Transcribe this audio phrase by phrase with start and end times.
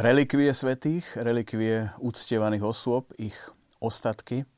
[0.00, 3.36] relikvie svetých, relikvie uctievaných osôb, ich
[3.84, 4.48] ostatky,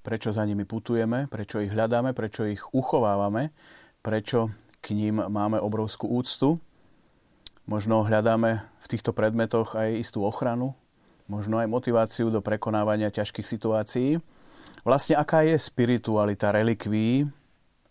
[0.00, 3.52] prečo za nimi putujeme, prečo ich hľadáme, prečo ich uchovávame,
[4.00, 4.48] prečo
[4.80, 6.56] k ním máme obrovskú úctu.
[7.68, 10.74] Možno hľadáme v týchto predmetoch aj istú ochranu,
[11.28, 14.18] možno aj motiváciu do prekonávania ťažkých situácií.
[14.88, 17.28] Vlastne aká je spiritualita relikví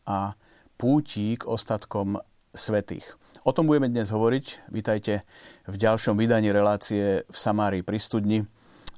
[0.03, 0.34] a
[0.75, 2.20] púti k ostatkom
[2.52, 3.20] svetých.
[3.41, 4.70] O tom budeme dnes hovoriť.
[4.70, 5.26] Vítajte
[5.66, 8.45] v ďalšom vydaní relácie v Samárii pri studni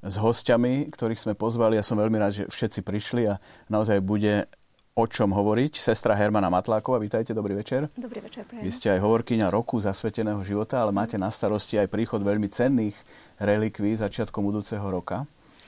[0.04, 1.80] s hostiami, ktorých sme pozvali.
[1.80, 3.40] Ja som veľmi rád, že všetci prišli a
[3.72, 4.52] naozaj bude
[5.00, 5.80] o čom hovoriť.
[5.80, 7.88] Sestra Hermana Matláková, vítajte, dobrý večer.
[7.96, 8.44] Dobrý večer.
[8.52, 13.00] Vy ste aj hovorkyňa roku zasveteného života, ale máte na starosti aj príchod veľmi cenných
[13.40, 15.24] relikví začiatkom budúceho roka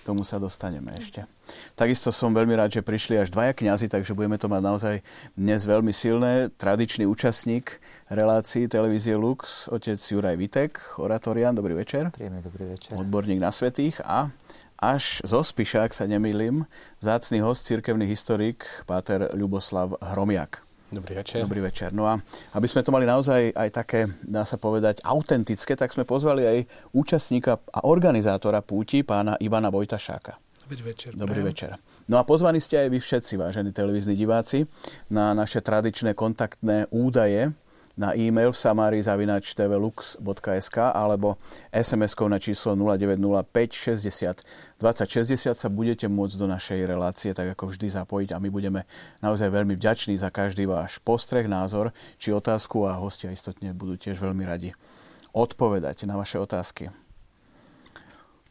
[0.05, 1.25] tomu sa dostaneme ešte.
[1.73, 4.95] Takisto som veľmi rád, že prišli až dvaja kňazi, takže budeme to mať naozaj
[5.33, 6.53] dnes veľmi silné.
[6.53, 7.81] Tradičný účastník
[8.13, 12.13] relácií televízie Lux, otec Juraj Vitek, oratorian, dobrý večer.
[12.13, 12.93] Príjemný dobrý večer.
[13.01, 14.29] Odborník na svetých a
[14.77, 16.69] až zo Spiša, ak sa nemýlim,
[17.01, 20.61] vzácný host, cirkevný historik, páter Ľuboslav Hromiak.
[20.95, 21.43] Dobrý večer.
[21.43, 21.91] Dobrý večer.
[21.91, 22.15] No a
[22.55, 26.57] aby sme to mali naozaj aj také, dá sa povedať, autentické, tak sme pozvali aj
[26.95, 30.39] účastníka a organizátora púti, pána Ivana Vojtašáka.
[30.65, 31.11] Dobrý večer.
[31.13, 31.49] Dobrý prajem.
[31.51, 31.69] večer.
[32.07, 34.65] No a pozvaní ste aj vy všetci, vážení televízni diváci,
[35.11, 37.53] na naše tradičné kontaktné údaje,
[37.95, 41.39] na e-mail v samari.tvlux.sk alebo
[41.71, 44.43] SMS-kou na číslo 0905 60
[44.79, 48.83] 20 60 sa budete môcť do našej relácie tak ako vždy zapojiť a my budeme
[49.23, 54.19] naozaj veľmi vďační za každý váš postreh, názor či otázku a hostia istotne budú tiež
[54.19, 54.75] veľmi radi
[55.31, 56.91] odpovedať na vaše otázky.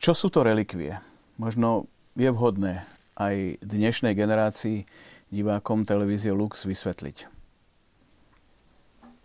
[0.01, 1.01] Čo sú to relikvie?
[1.37, 1.85] Možno
[2.17, 4.89] je vhodné aj dnešnej generácii
[5.29, 7.34] divákom televízie Lux vysvetliť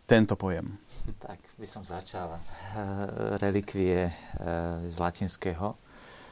[0.09, 0.66] tento pojem?
[1.22, 2.34] Tak by som začal.
[2.34, 2.42] Eh,
[3.38, 4.14] relikvie eh,
[4.90, 5.78] z latinského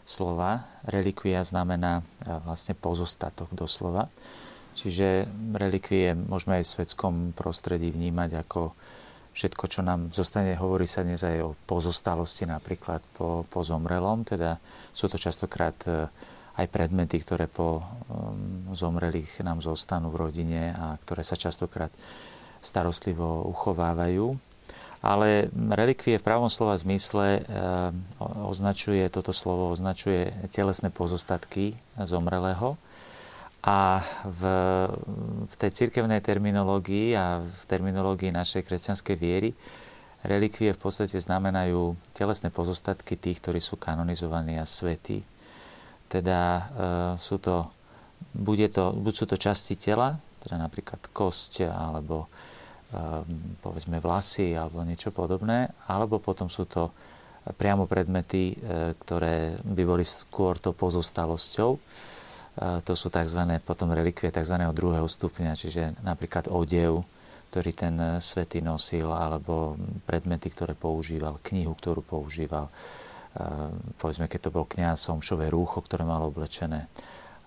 [0.02, 0.66] slova.
[0.90, 4.10] Relikvia znamená eh, vlastne pozostatok doslova.
[4.74, 8.74] Čiže relikvie môžeme aj v svetskom prostredí vnímať ako
[9.34, 14.58] všetko, čo nám zostane, hovorí sa dnes aj o pozostalosti napríklad po, po zomrelom, teda
[14.94, 15.78] sú to častokrát
[16.58, 21.94] aj predmety, ktoré po um, zomrelých nám zostanú v rodine a ktoré sa častokrát
[22.68, 24.36] starostlivo uchovávajú.
[25.00, 27.42] Ale relikvie v pravom slova zmysle eh,
[28.44, 32.76] označuje, toto slovo označuje telesné pozostatky zomrelého.
[33.68, 34.42] A v,
[35.44, 39.52] v tej cirkevnej terminológii a v terminológii našej kresťanskej viery
[40.26, 45.22] relikvie v podstate znamenajú telesné pozostatky tých, ktorí sú kanonizovaní a svätí.
[46.08, 46.64] Teda e,
[47.20, 47.70] sú to,
[48.32, 52.32] bude to, buď sú to časti tela, teda napríklad kosť alebo
[53.60, 56.92] povedzme vlasy alebo niečo podobné, alebo potom sú to
[57.56, 58.56] priamo predmety, e,
[58.96, 61.72] ktoré by boli skôr to pozostalosťou.
[61.76, 61.80] E,
[62.84, 63.40] to sú tzv.
[63.64, 64.56] potom relikvie tzv.
[64.76, 67.08] druhého stupňa, čiže napríklad odev,
[67.48, 74.54] ktorý ten svetý nosil, alebo predmety, ktoré používal, knihu, ktorú používal, ehm, povedzme, keď to
[74.54, 76.92] bol kniaz, somšové rúcho, ktoré malo oblečené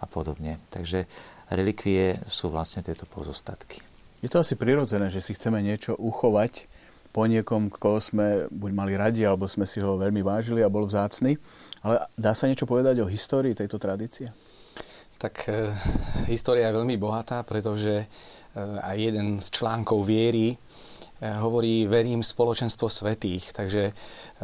[0.00, 0.56] a podobne.
[0.72, 1.04] Takže
[1.52, 3.89] relikvie sú vlastne tieto pozostatky.
[4.20, 6.69] Je to asi prirodzené, že si chceme niečo uchovať
[7.10, 10.84] po niekom, koho sme buď mali radi, alebo sme si ho veľmi vážili a bol
[10.84, 11.41] vzácny.
[11.81, 14.28] Ale dá sa niečo povedať o histórii tejto tradície?
[15.16, 15.72] Tak e,
[16.28, 18.06] história je veľmi bohatá, pretože e,
[18.60, 20.56] aj jeden z článkov viery e,
[21.41, 23.56] hovorí verím spoločenstvo svetých.
[23.56, 23.92] Takže e,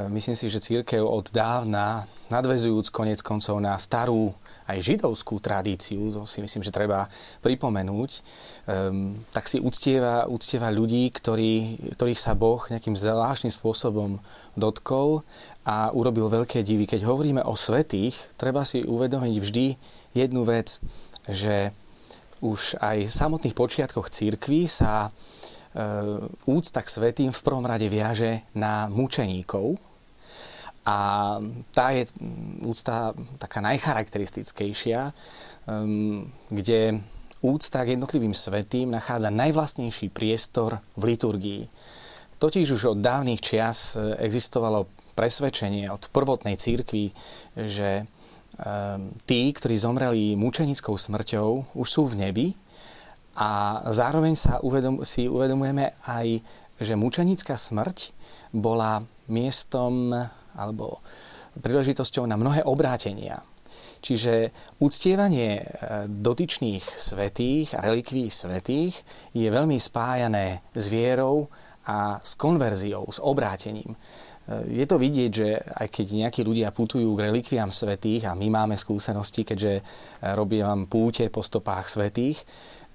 [0.08, 4.32] myslím si, že církev od dávna, nadvezujúc konec koncov na starú
[4.66, 7.06] aj židovskú tradíciu, to si myslím, že treba
[7.42, 8.10] pripomenúť,
[8.66, 14.18] um, tak si uctieva, uctieva ľudí, ktorí, ktorých sa Boh nejakým zvláštnym spôsobom
[14.58, 15.22] dotkol
[15.62, 16.86] a urobil veľké divy.
[16.90, 19.66] Keď hovoríme o svetých, treba si uvedomiť vždy
[20.14, 20.82] jednu vec,
[21.26, 21.70] že
[22.44, 25.10] už aj v samotných počiatkoch církvy sa e,
[26.46, 29.80] úcta k svetým v prvom rade viaže na mučeníkov,
[30.86, 30.96] a
[31.74, 32.06] tá je
[32.62, 33.10] úcta
[33.42, 35.10] taká najcharakteristickejšia,
[35.66, 37.02] um, kde
[37.42, 41.62] úcta k jednotlivým svetým nachádza najvlastnejší priestor v liturgii.
[42.38, 44.86] Totiž už od dávnych čias e, existovalo
[45.16, 47.08] presvedčenie od prvotnej církvy,
[47.56, 52.46] že um, tí, ktorí zomreli mučenickou smrťou, už sú v nebi
[53.32, 56.44] a zároveň sa uvedom, si uvedomujeme aj,
[56.76, 58.12] že mučenická smrť
[58.52, 60.12] bola miestom
[60.56, 61.04] alebo
[61.60, 63.40] príležitosťou na mnohé obrátenia.
[64.00, 65.64] Čiže uctievanie e,
[66.06, 68.94] dotyčných svetých a relikví svetých
[69.32, 71.48] je veľmi spájané s vierou
[71.86, 73.94] a s konverziou, s obrátením.
[74.66, 78.74] je to vidieť, že aj keď nejakí ľudia putujú k relikviám svetých a my máme
[78.78, 79.82] skúsenosti, keďže
[80.34, 82.42] robím púte po stopách svetých,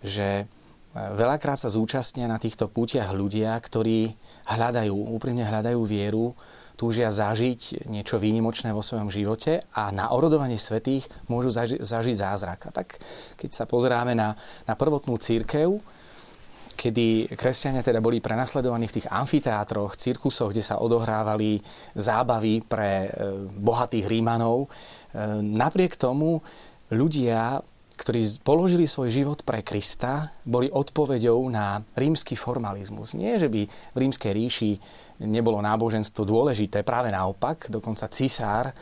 [0.03, 0.47] že
[0.95, 4.11] veľakrát sa zúčastnia na týchto pútiach ľudia, ktorí
[4.47, 6.35] hľadajú, úprimne hľadajú vieru,
[6.75, 12.59] túžia zažiť niečo výnimočné vo svojom živote a na orodovanie svetých môžu zaži- zažiť zázrak.
[12.67, 12.99] A tak
[13.37, 14.33] keď sa pozeráme na,
[14.65, 15.81] na prvotnú církev,
[16.81, 21.61] kedy kresťania teda boli prenasledovaní v tých amfiteátroch, cirkusoch, kde sa odohrávali
[21.93, 23.09] zábavy pre e,
[23.53, 24.65] bohatých Rímanov.
[24.65, 24.67] E,
[25.45, 26.41] napriek tomu
[26.89, 27.61] ľudia
[28.01, 33.13] ktorí položili svoj život pre Krista, boli odpoveďou na rímsky formalizmus.
[33.13, 34.71] Nie, že by v rímskej ríši
[35.21, 38.73] nebolo náboženstvo dôležité, práve naopak, dokonca cisár e,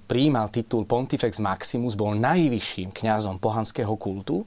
[0.00, 4.42] prijímal titul Pontifex Maximus, bol najvyšším kňazom pohanského kultu,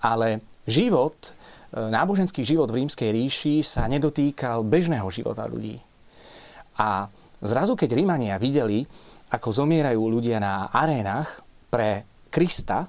[0.00, 1.30] ale život, e,
[1.76, 5.76] náboženský život v rímskej ríši sa nedotýkal bežného života ľudí.
[6.80, 7.08] A
[7.44, 8.84] zrazu, keď Rímania videli,
[9.32, 12.88] ako zomierajú ľudia na arénach pre Krista,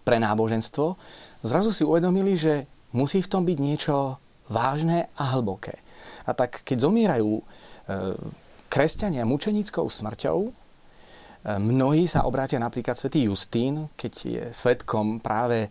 [0.00, 0.96] pre náboženstvo,
[1.44, 2.64] zrazu si uvedomili, že
[2.96, 4.16] musí v tom byť niečo
[4.50, 5.78] vážne a hlboké.
[6.26, 7.42] A tak keď zomierajú e,
[8.68, 10.52] kresťania mučenickou smrťou, e,
[11.56, 15.68] mnohí sa obrátia napríklad svätý Justín, keď je svetkom práve e,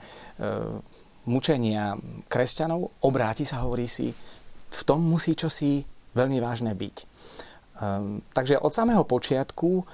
[1.30, 4.10] mučenia kresťanov, obráti sa, hovorí si,
[4.70, 5.82] v tom musí čosi
[6.14, 6.98] veľmi vážne byť.
[8.34, 9.88] Takže od samého počiatku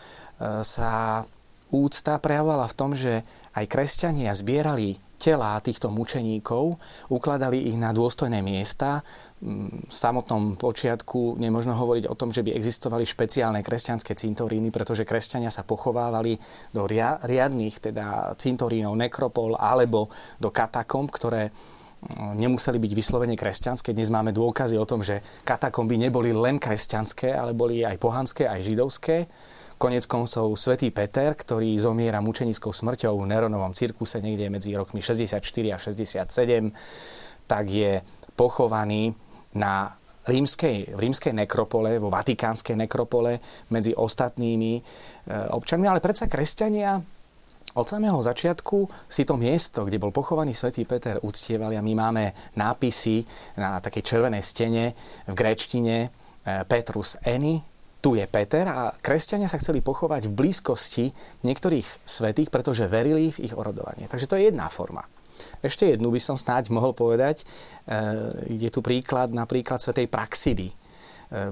[0.64, 1.24] sa
[1.70, 3.24] úcta prejavovala v tom, že
[3.56, 6.78] aj kresťania zbierali tela týchto mučeníkov,
[7.10, 9.02] ukladali ich na dôstojné miesta.
[9.42, 15.08] Mm, v samotnom počiatku nemožno hovoriť o tom, že by existovali špeciálne kresťanské cintoríny, pretože
[15.08, 16.38] kresťania sa pochovávali
[16.76, 16.86] do
[17.24, 23.96] riadných teda cintorínov, nekropol alebo do katakomb, ktoré mm, nemuseli byť vyslovene kresťanské.
[23.96, 28.62] Dnes máme dôkazy o tom, že katakomby neboli len kresťanské, ale boli aj pohanské, aj
[28.62, 29.18] židovské.
[29.86, 35.38] Konec koncov svätý Peter, ktorý zomiera mučenickou smrťou v Neronovom cirkuse niekde medzi rokmi 64
[35.46, 36.74] a 67,
[37.46, 38.02] tak je
[38.34, 39.14] pochovaný
[39.54, 39.94] na
[40.26, 43.38] rímskej, v rímskej nekropole, vo vatikánskej nekropole
[43.70, 44.82] medzi ostatnými e,
[45.54, 46.98] občanmi, ale predsa kresťania
[47.78, 51.78] od samého začiatku si to miesto, kde bol pochovaný svätý Peter, uctievali.
[51.78, 53.22] A my máme nápisy
[53.62, 54.98] na takej červenej stene
[55.30, 56.08] v gréčtine e,
[56.66, 57.75] Petrus Eni,
[58.06, 61.10] tu je Peter a kresťania sa chceli pochovať v blízkosti
[61.42, 64.06] niektorých svetých, pretože verili v ich orodovanie.
[64.06, 65.02] Takže to je jedna forma.
[65.66, 67.42] Ešte jednu by som snáď mohol povedať.
[67.42, 67.46] E,
[68.62, 70.70] je tu príklad napríklad svetej Praxidy.
[70.70, 70.76] E,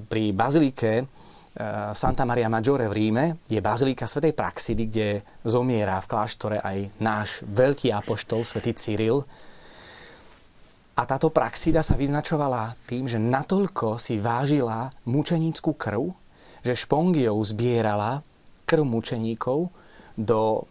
[0.06, 1.04] pri bazilike e,
[1.90, 5.08] Santa Maria Maggiore v Ríme je bazilika svetej Praxidy, kde
[5.42, 9.26] zomiera v kláštore aj náš veľký apoštol, svätý Cyril,
[10.94, 16.14] a táto praxida sa vyznačovala tým, že natoľko si vážila mučeníckú krv,
[16.63, 18.24] že špongiou zbierala
[18.63, 19.70] krv mučeníkov
[20.15, 20.63] do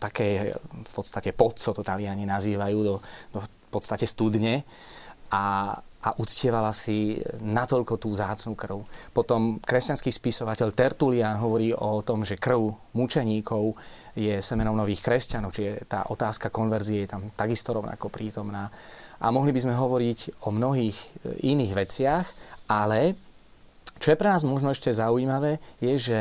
[0.00, 2.94] takej v podstate podco, to Taliani nazývajú, do,
[3.34, 4.62] do v podstate studne
[5.34, 8.86] a, a uctievala si natoľko tú zácnú krv.
[9.10, 13.74] Potom kresťanský spisovateľ Tertulian hovorí o tom, že krv mučeníkov
[14.14, 18.70] je semenom nových kresťanov, čiže tá otázka konverzie je tam takisto rovnako prítomná.
[19.18, 20.98] A mohli by sme hovoriť o mnohých
[21.42, 22.26] iných veciach,
[22.70, 23.18] ale
[24.04, 26.18] čo je pre nás možno ešte zaujímavé, je, že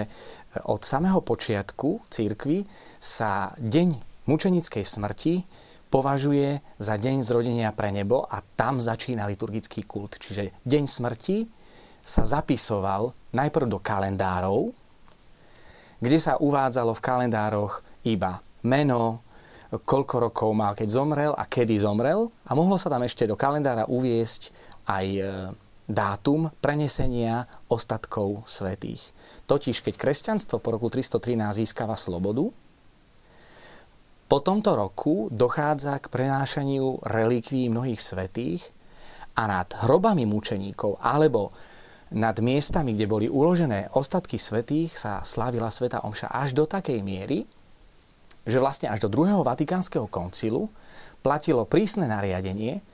[0.63, 2.63] od samého počiatku církvy
[2.95, 5.43] sa deň mučenickej smrti
[5.91, 10.15] považuje za deň zrodenia pre nebo a tam začína liturgický kult.
[10.15, 11.37] Čiže deň smrti
[11.99, 14.71] sa zapisoval najprv do kalendárov,
[15.99, 19.27] kde sa uvádzalo v kalendároch iba meno,
[19.75, 22.31] koľko rokov mal, keď zomrel a kedy zomrel.
[22.47, 24.55] A mohlo sa tam ešte do kalendára uviesť
[24.87, 25.21] aj e,
[25.87, 29.11] dátum prenesenia ostatkov svetých.
[29.45, 32.47] Totiž, keď kresťanstvo po roku 313 získava slobodu,
[34.31, 38.65] po tomto roku dochádza k prenášaniu relikví mnohých svetých
[39.37, 41.53] a nad hrobami mučeníkov alebo
[42.13, 47.45] nad miestami, kde boli uložené ostatky svetých, sa slávila Sveta Omša až do takej miery,
[48.45, 50.69] že vlastne až do druhého Vatikánskeho koncilu
[51.25, 52.85] platilo prísne nariadenie,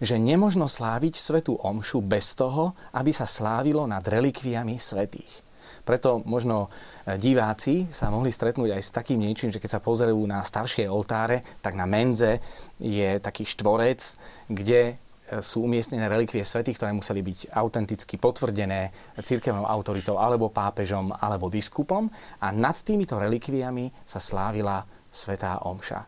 [0.00, 5.44] že nemožno sláviť svetú omšu bez toho, aby sa slávilo nad relikviami svetých.
[5.84, 10.20] Preto možno e, diváci sa mohli stretnúť aj s takým niečím, že keď sa pozerajú
[10.28, 12.40] na staršie oltáre, tak na menze
[12.80, 14.00] je taký štvorec,
[14.48, 14.94] kde e,
[15.40, 22.12] sú umiestnené relikvie svetých, ktoré museli byť autenticky potvrdené církevnou autoritou alebo pápežom alebo biskupom
[22.40, 26.06] a nad týmito relikviami sa slávila svetá omša.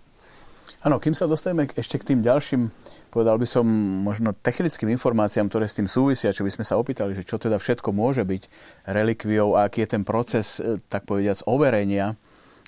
[0.83, 2.67] Áno, kým sa dostaneme ešte k tým ďalším,
[3.13, 3.69] povedal by som,
[4.01, 7.61] možno technickým informáciám, ktoré s tým súvisia, čo by sme sa opýtali, že čo teda
[7.61, 8.49] všetko môže byť
[8.89, 12.17] relikviou a aký je ten proces, e, tak povediac, overenia,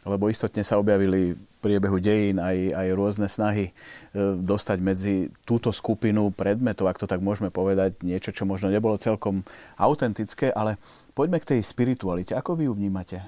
[0.04, 5.72] lebo istotne sa objavili v priebehu dejín aj, aj rôzne snahy e, dostať medzi túto
[5.72, 9.40] skupinu predmetov, ak to tak môžeme povedať, niečo, čo možno nebolo celkom
[9.80, 10.76] autentické, ale
[11.16, 12.36] poďme k tej spiritualite.
[12.36, 13.24] Ako vy ju vnímate,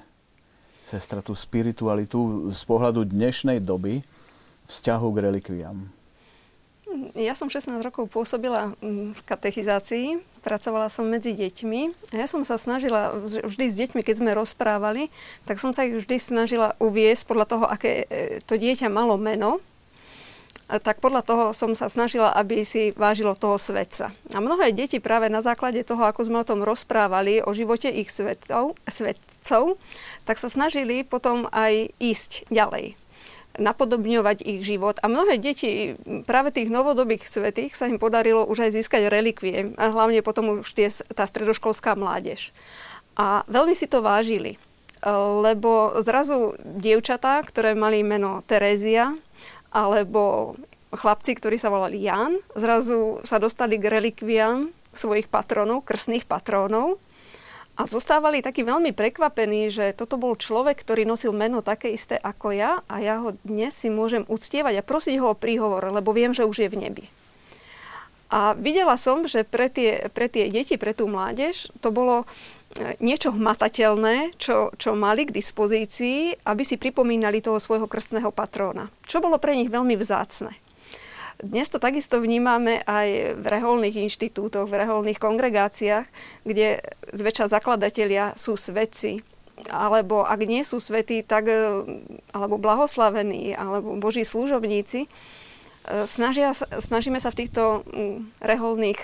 [0.85, 4.05] sestra, tú spiritualitu z pohľadu dnešnej doby,
[4.69, 5.96] vzťahu k relikviám?
[7.19, 10.07] Ja som 16 rokov pôsobila mm, v katechizácii,
[10.39, 12.13] pracovala som medzi deťmi.
[12.15, 15.11] A ja som sa snažila vždy s deťmi, keď sme rozprávali,
[15.43, 19.59] tak som sa ich vždy snažila uviesť podľa toho, aké e, to dieťa malo meno,
[20.67, 24.11] tak podľa toho som sa snažila, aby si vážilo toho svetca.
[24.35, 28.11] A mnohé deti práve na základe toho, ako sme o tom rozprávali, o živote ich
[28.11, 29.79] svetov, svetcov,
[30.27, 32.99] tak sa snažili potom aj ísť ďalej
[33.57, 35.01] napodobňovať ich život.
[35.01, 39.73] A mnohé deti, práve tých novodobých svetých, sa im podarilo už aj získať relikvie.
[39.77, 42.53] A hlavne potom už tie, tá stredoškolská mládež.
[43.17, 44.55] A veľmi si to vážili.
[44.55, 44.59] E,
[45.41, 49.17] lebo zrazu dievčatá, ktoré mali meno Terézia,
[49.73, 50.55] alebo
[50.93, 56.97] chlapci, ktorí sa volali Jan, zrazu sa dostali k relikviám svojich patronov, krstných patrónov
[57.77, 62.49] a zostávali takí veľmi prekvapení, že toto bol človek, ktorý nosil meno také isté ako
[62.49, 66.33] ja a ja ho dnes si môžem uctievať a prosiť ho o príhovor, lebo viem,
[66.33, 67.05] že už je v nebi.
[68.27, 72.27] A videla som, že pre tie, pre tie deti, pre tú mládež, to bolo
[72.75, 78.91] e, niečo hmatateľné, čo, čo mali k dispozícii, aby si pripomínali toho svojho krstného patróna.
[79.07, 80.51] Čo bolo pre nich veľmi vzácne.
[81.37, 86.09] Dnes to takisto vnímame aj v reholných inštitútoch, v reholných kongregáciách,
[86.41, 86.81] kde
[87.13, 89.21] zväčša zakladatelia sú svedci,
[89.69, 91.57] alebo ak nie sú svetí, tak e,
[92.33, 95.09] alebo blahoslavení, alebo boží služobníci, e,
[96.09, 97.85] snažia, snažíme sa v týchto
[98.41, 98.97] reholných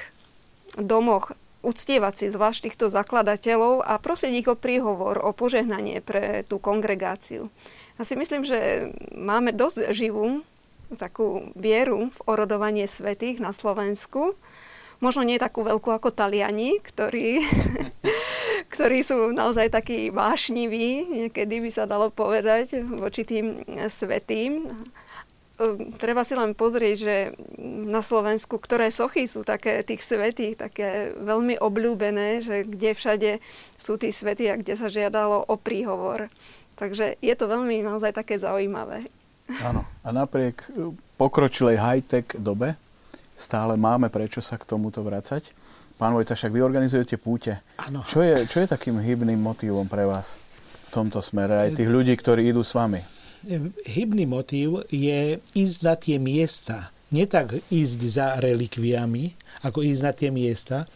[0.82, 6.60] domoch uctievať si zvlášť týchto zakladateľov a prosiť ich o príhovor, o požehnanie pre tú
[6.60, 7.48] kongregáciu.
[7.96, 10.44] Ja si myslím, že máme dosť živú
[10.96, 14.38] takú vieru v orodovanie svetých na Slovensku.
[15.04, 17.44] Možno nie takú veľkú ako Taliani, ktorí,
[18.74, 24.72] ktorí sú naozaj takí vášniví, niekedy by sa dalo povedať, voči tým svetým.
[25.62, 27.16] Ehm, treba si len pozrieť, že
[27.86, 33.32] na Slovensku, ktoré sochy sú také tých svetých, také veľmi obľúbené, že kde všade
[33.78, 36.34] sú tí svetí a kde sa žiadalo o príhovor.
[36.74, 39.06] Takže je to veľmi naozaj také zaujímavé.
[39.64, 39.84] Áno.
[40.04, 42.80] A napriek e, pokročilej high-tech dobe
[43.36, 45.52] stále máme prečo sa k tomuto vracať.
[46.00, 47.60] Pán Vojta, však vy organizujete púte.
[47.78, 48.02] Áno.
[48.08, 50.40] Čo je, čo je takým hybným motivom pre vás
[50.88, 51.70] v tomto smere?
[51.70, 53.04] Aj tých ľudí, ktorí idú s vami.
[53.84, 60.12] Hybný motív je ísť na tie miesta, nie tak ísť za relikviami, ako ísť na
[60.12, 60.90] tie miesta,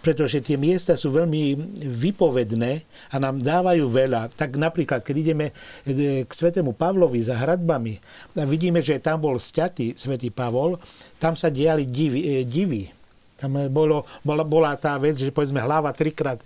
[0.00, 1.58] pretože tie miesta sú veľmi
[1.90, 2.72] vypovedné
[3.10, 4.30] a nám dávajú veľa.
[4.38, 5.46] Tak napríklad, keď ideme
[5.82, 7.98] e, k svetému Pavlovi za hradbami
[8.38, 10.78] a vidíme, že tam bol sťatý svätý Pavol,
[11.18, 12.20] tam sa diali divy.
[12.22, 12.86] E, divy.
[13.34, 16.38] Tam bolo, bola, bola tá vec, že povedzme hlava trikrát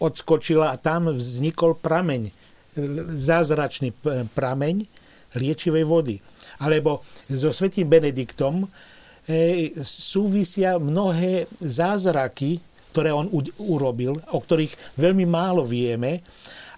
[0.00, 2.32] odskočila a tam vznikol prameň,
[3.12, 3.92] zázračný
[4.32, 4.88] prameň
[5.36, 6.16] liečivej vody
[6.60, 8.68] alebo so svetým Benediktom e,
[9.80, 12.60] súvisia mnohé zázraky,
[12.92, 16.20] ktoré on urobil, o ktorých veľmi málo vieme.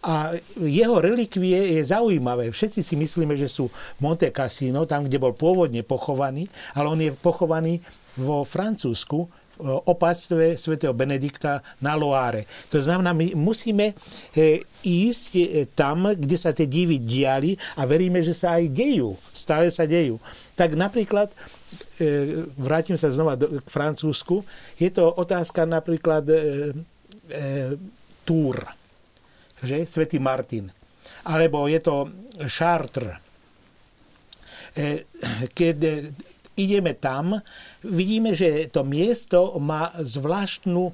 [0.02, 2.50] A jeho relikvie je zaujímavé.
[2.50, 3.70] Všetci si myslíme, že sú
[4.02, 7.78] Monte Cassino, tam, kde bol pôvodne pochovaný, ale on je pochovaný
[8.18, 9.30] vo Francúzsku,
[9.62, 12.44] opatstve svätého Benedikta na Loáre.
[12.68, 13.94] To znamená, my musíme
[14.34, 19.14] e, ísť e, tam, kde sa tie divy diali a veríme, že sa aj dejú.
[19.30, 20.18] Stále sa dejú.
[20.58, 21.30] Tak napríklad,
[22.02, 24.42] e, vrátim sa znova k Francúzsku,
[24.76, 26.26] je to otázka napríklad
[28.22, 28.56] Tour,
[29.62, 29.86] že?
[29.86, 30.68] Svetý Martin.
[31.26, 32.10] Alebo je to
[32.50, 33.18] Chartres.
[35.52, 35.76] Keď
[36.56, 37.40] ideme tam,
[37.84, 40.92] vidíme, že to miesto má zvláštnu,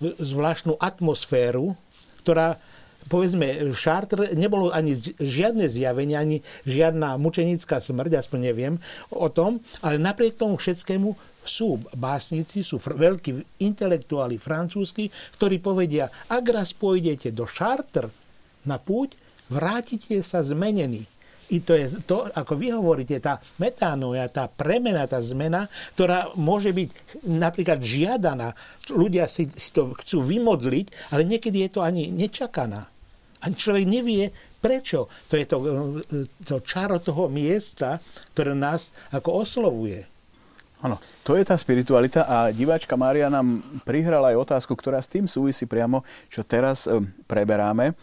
[0.00, 1.78] zvláštnu atmosféru,
[2.22, 2.58] ktorá
[3.06, 6.36] povedzme, Chartres nebolo ani žiadne zjavenie, ani
[6.66, 8.74] žiadna mučenická smrť, aspoň neviem
[9.14, 11.14] o tom, ale napriek tomu všetkému
[11.46, 15.08] sú básnici, sú fr- veľkí intelektuáli francúzski,
[15.38, 18.10] ktorí povedia, ak raz pôjdete do Chartres
[18.66, 19.14] na púť,
[19.46, 21.06] vrátite sa zmenení.
[21.46, 26.74] I to je to, ako vy hovoríte, tá metánoja, tá premena, tá zmena, ktorá môže
[26.74, 26.88] byť
[27.22, 28.50] napríklad žiadaná.
[28.90, 32.90] Ľudia si, si to chcú vymodliť, ale niekedy je to ani nečakaná.
[33.36, 34.34] A človek nevie,
[34.66, 35.06] Prečo?
[35.30, 35.56] To je to,
[36.42, 38.02] to čaro toho miesta,
[38.34, 40.02] ktoré nás ako oslovuje.
[40.82, 45.30] Áno, to je tá spiritualita a diváčka Mária nám prihrala aj otázku, ktorá s tým
[45.30, 46.98] súvisí priamo, čo teraz e,
[47.30, 47.94] preberáme.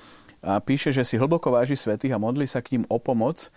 [0.43, 3.47] A píše, že si hlboko váži svetých a modli sa k ním o pomoc,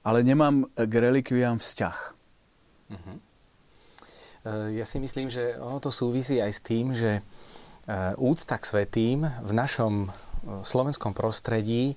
[0.00, 1.96] ale nemám k relikviám vzťah.
[2.90, 3.16] Uh-huh.
[4.72, 7.22] Ja si myslím, že ono to súvisí aj s tým, že e,
[8.16, 10.08] úcta k svetým v našom
[10.64, 11.92] slovenskom prostredí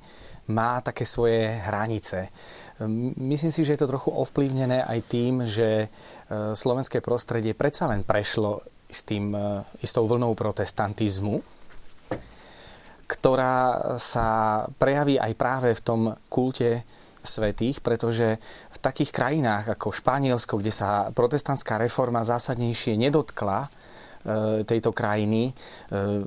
[0.51, 2.27] má také svoje hranice.
[3.15, 5.87] Myslím si, že je to trochu ovplyvnené aj tým, že e,
[6.51, 8.59] slovenské prostredie predsa len prešlo
[8.91, 11.39] istým, e, istou vlnou protestantizmu,
[13.13, 16.01] ktorá sa prejaví aj práve v tom
[16.33, 16.81] kulte
[17.23, 18.41] svetých, pretože
[18.73, 23.71] v takých krajinách ako Španielsko, kde sa protestantská reforma zásadnejšie nedotkla,
[24.23, 25.51] E, tejto krajiny.
[25.51, 25.53] E,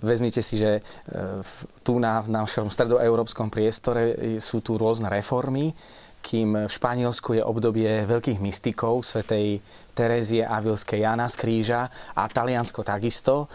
[0.04, 0.80] vezmite si, že e,
[1.80, 5.72] tu na, v našom stredoeurópskom priestore sú tu rôzne reformy,
[6.26, 9.62] kým v Španielsku je obdobie veľkých mystikov, svetej
[9.94, 11.86] Terezie Avilskej Jana z Kríža
[12.18, 13.46] a Taliansko takisto.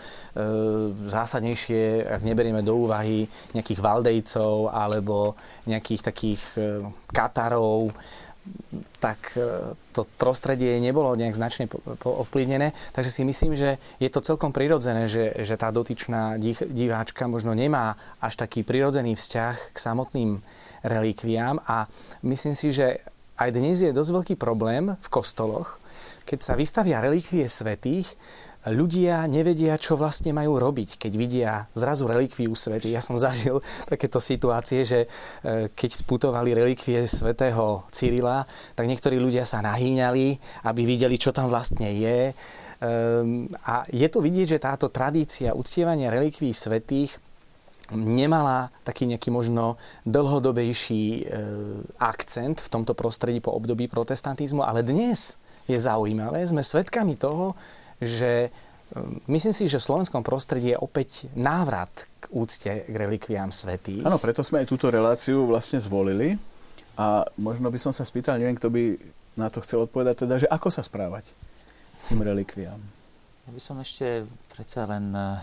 [1.12, 5.36] Zásadnejšie, ak neberieme do úvahy nejakých Valdejcov alebo
[5.68, 6.42] nejakých takých
[7.12, 7.92] Katarov,
[8.98, 11.70] tak e, to prostredie nebolo nejak značne
[12.02, 12.74] ovplyvnené.
[12.94, 17.94] Takže si myslím, že je to celkom prirodzené, že, že tá dotyčná diváčka možno nemá
[18.18, 20.42] až taký prirodzený vzťah k samotným
[20.86, 21.86] relikviám a
[22.26, 23.02] myslím si, že
[23.42, 25.82] aj dnes je dosť veľký problém v kostoloch,
[26.26, 28.14] keď sa vystavia relikvie svetých,
[28.70, 32.94] ľudia nevedia, čo vlastne majú robiť, keď vidia zrazu relikviu svety.
[32.94, 33.58] Ja som zažil
[33.90, 35.10] takéto situácie, že
[35.42, 38.46] e, keď putovali relikvie svätého Cyrila,
[38.78, 40.38] tak niektorí ľudia sa nahýňali,
[40.70, 42.38] aby videli, čo tam vlastne je.
[42.82, 47.18] Ehm, a je to vidieť, že táto tradícia uctievania relikví svetých
[47.96, 49.76] nemala taký nejaký možno
[50.08, 51.22] dlhodobejší e,
[52.00, 55.36] akcent v tomto prostredí po období protestantizmu, ale dnes
[55.70, 57.54] je zaujímavé, sme svedkami toho,
[58.02, 58.50] že
[58.98, 64.02] um, myslím si, že v slovenskom prostredí je opäť návrat k úcte k relikviám svetých.
[64.02, 66.36] Áno, preto sme aj túto reláciu vlastne zvolili.
[67.00, 69.00] A možno by som sa spýtal, neviem, kto by
[69.40, 71.32] na to chcel odpovedať, teda, že ako sa správať
[72.12, 72.82] tým relikviám.
[73.48, 75.40] Ja by som ešte predsa len eh,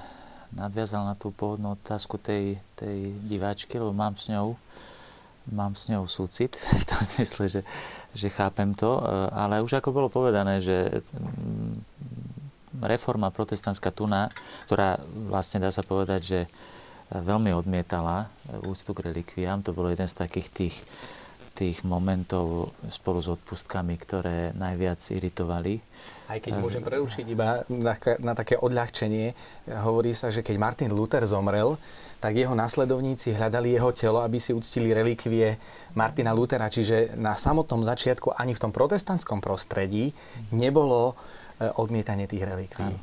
[0.52, 4.56] nadviazal na tú pôvodnú otázku tej, tej diváčky, lebo mám s ňou
[5.48, 7.62] mám s ňou súcit, v tom smysle, že,
[8.12, 11.72] že chápem to, eh, ale už ako bolo povedané, že mm,
[12.84, 14.28] reforma protestantská tuna,
[14.68, 15.00] ktorá
[15.32, 16.40] vlastne dá sa povedať, že
[17.08, 18.28] veľmi odmietala
[18.68, 19.64] úctu k relikviám.
[19.64, 20.76] To bolo jeden z takých tých,
[21.58, 25.82] tých momentov spolu s odpustkami, ktoré najviac iritovali.
[26.30, 29.34] Aj keď môžem prerušiť iba na, na také odľahčenie,
[29.82, 31.74] hovorí sa, že keď Martin Luther zomrel,
[32.22, 35.58] tak jeho nasledovníci hľadali jeho telo, aby si uctili relikvie
[35.98, 36.70] Martina Luthera.
[36.70, 40.14] Čiže na samotnom začiatku ani v tom protestantskom prostredí
[40.54, 41.18] nebolo
[41.58, 42.86] E, odmietanie tých relikví.
[42.86, 42.98] E,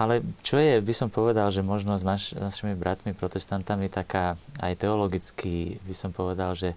[0.00, 4.72] ale čo je, by som povedal, že možno s naš, našimi bratmi protestantami taká aj
[4.80, 6.72] teologicky, by som povedal, že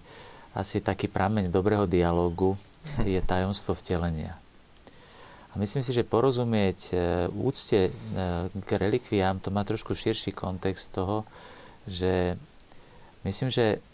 [0.52, 2.56] asi taký prameň dobrého dialogu
[3.02, 4.36] je tajomstvo vtelenia.
[5.52, 6.94] A myslím si, že porozumieť e,
[7.28, 7.92] úcte
[8.56, 11.28] k relikviám, to má trošku širší kontext toho,
[11.84, 12.40] že
[13.24, 13.84] myslím, že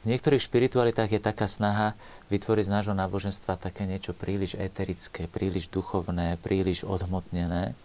[0.00, 1.92] v niektorých špiritualitách je taká snaha
[2.32, 7.76] vytvoriť z nášho náboženstva také niečo príliš eterické, príliš duchovné, príliš odhmotnené.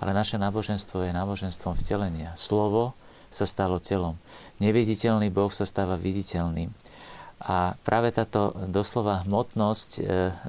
[0.00, 2.32] Ale naše náboženstvo je náboženstvom vtelenia.
[2.32, 2.96] Slovo
[3.30, 4.18] sa stalo telom.
[4.58, 6.68] Neviditeľný Boh sa stáva viditeľným.
[7.40, 10.00] A práve táto doslova hmotnosť e,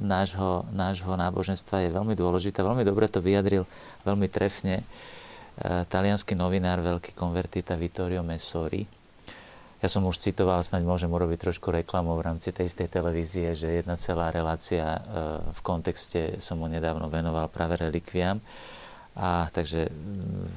[0.04, 2.68] nášho, nášho náboženstva je veľmi dôležitá.
[2.68, 3.64] Veľmi dobre to vyjadril
[4.04, 4.86] veľmi trefne e,
[5.88, 8.84] talianský novinár, veľký konvertita Vittorio Messori,
[9.82, 13.82] ja som už citoval, snáď môžem urobiť trošku reklamu v rámci tej istej televízie, že
[13.82, 15.00] jedna celá relácia e,
[15.42, 18.38] v kontexte som mu nedávno venoval práve relikviám.
[19.12, 19.92] A takže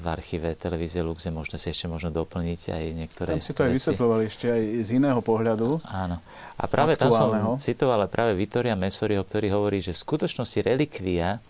[0.03, 3.73] v archíve televízie Luxe možno si ešte možno doplniť aj niektoré Tam si to aj
[3.75, 5.83] vysvetľovali ešte aj z iného pohľadu.
[5.83, 6.23] Áno.
[6.55, 11.43] A práve tam som citoval práve Vittoria Messoriho, ktorý hovorí, že v skutočnosti relikvia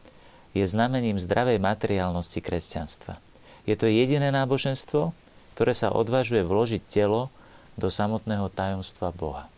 [0.56, 3.20] je znamením zdravej materiálnosti kresťanstva.
[3.68, 5.12] Je to jediné náboženstvo,
[5.52, 7.28] ktoré sa odvážuje vložiť telo
[7.76, 9.50] do samotného tajomstva Boha.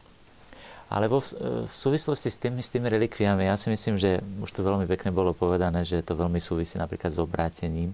[0.86, 4.62] Ale vo, v súvislosti s tými, s tými relikviami, ja si myslím, že už to
[4.62, 7.90] veľmi pekne bolo povedané, že to veľmi súvisí napríklad s obrátením.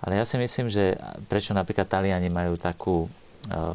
[0.00, 0.96] Ale ja si myslím, že
[1.28, 3.08] prečo napríklad Taliani majú takú uh,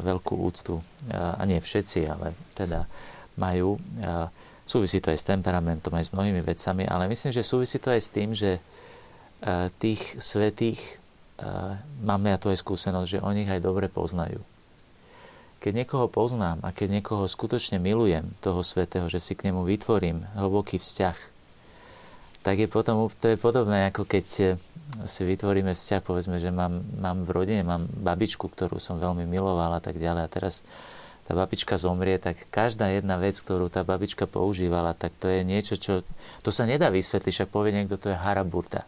[0.02, 2.90] veľkú úctu, uh, a nie všetci, ale teda
[3.38, 4.26] majú, uh,
[4.66, 8.02] súvisí to aj s temperamentom, aj s mnohými vecami, ale myslím, že súvisí to aj
[8.02, 10.98] s tým, že uh, tých svetých
[11.38, 14.42] uh, máme ja to aj skúsenosť, že oni ich aj dobre poznajú
[15.60, 20.24] keď niekoho poznám a keď niekoho skutočne milujem, toho svetého, že si k nemu vytvorím
[20.34, 21.16] hlboký vzťah,
[22.40, 24.48] tak je potom, to je podobné, ako keď eh,
[25.04, 29.78] si vytvoríme vzťah, povedzme, že mám, mám v rodine, mám babičku, ktorú som veľmi milovala
[29.78, 30.64] a tak ďalej a teraz
[31.28, 35.78] tá babička zomrie, tak každá jedna vec, ktorú tá babička používala, tak to je niečo,
[35.78, 36.02] čo...
[36.42, 38.82] To sa nedá vysvetliť, však povie niekto, to je haraburda.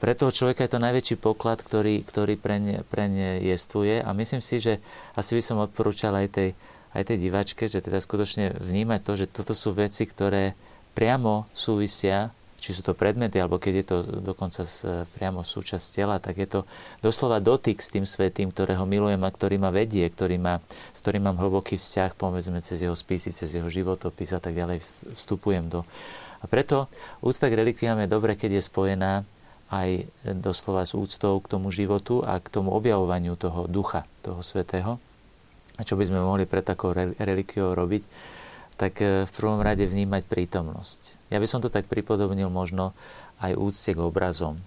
[0.00, 4.56] Pre toho človeka je to najväčší poklad, ktorý, ktorý preň, preň jestvuje a myslím si,
[4.62, 4.80] že
[5.12, 6.50] asi by som odporúčal aj tej,
[6.96, 10.56] aj tej divačke, že teda skutočne vnímať to, že toto sú veci, ktoré
[10.96, 14.62] priamo súvisia, či sú to predmety, alebo keď je to dokonca
[15.16, 16.60] priamo súčasť tela, tak je to
[17.00, 20.60] doslova dotyk s tým svetým, ktorého milujem a ktorý ma vedie, ktorý ma,
[20.92, 24.84] s ktorým mám hlboký vzťah, povedzme cez jeho spisy, cez jeho životopis a tak ďalej,
[25.16, 25.88] vstupujem do.
[26.40, 26.88] A preto
[27.24, 29.24] úcta k relikviám je dobre, keď je spojená
[29.70, 30.10] aj
[30.42, 34.98] doslova s úctou k tomu životu a k tomu objavovaniu toho ducha, toho svetého.
[35.78, 38.02] A čo by sme mohli pre takou relikviou robiť?
[38.76, 41.32] Tak e, v prvom rade vnímať prítomnosť.
[41.32, 42.92] Ja by som to tak pripodobnil možno
[43.40, 44.60] aj úcte k obrazom.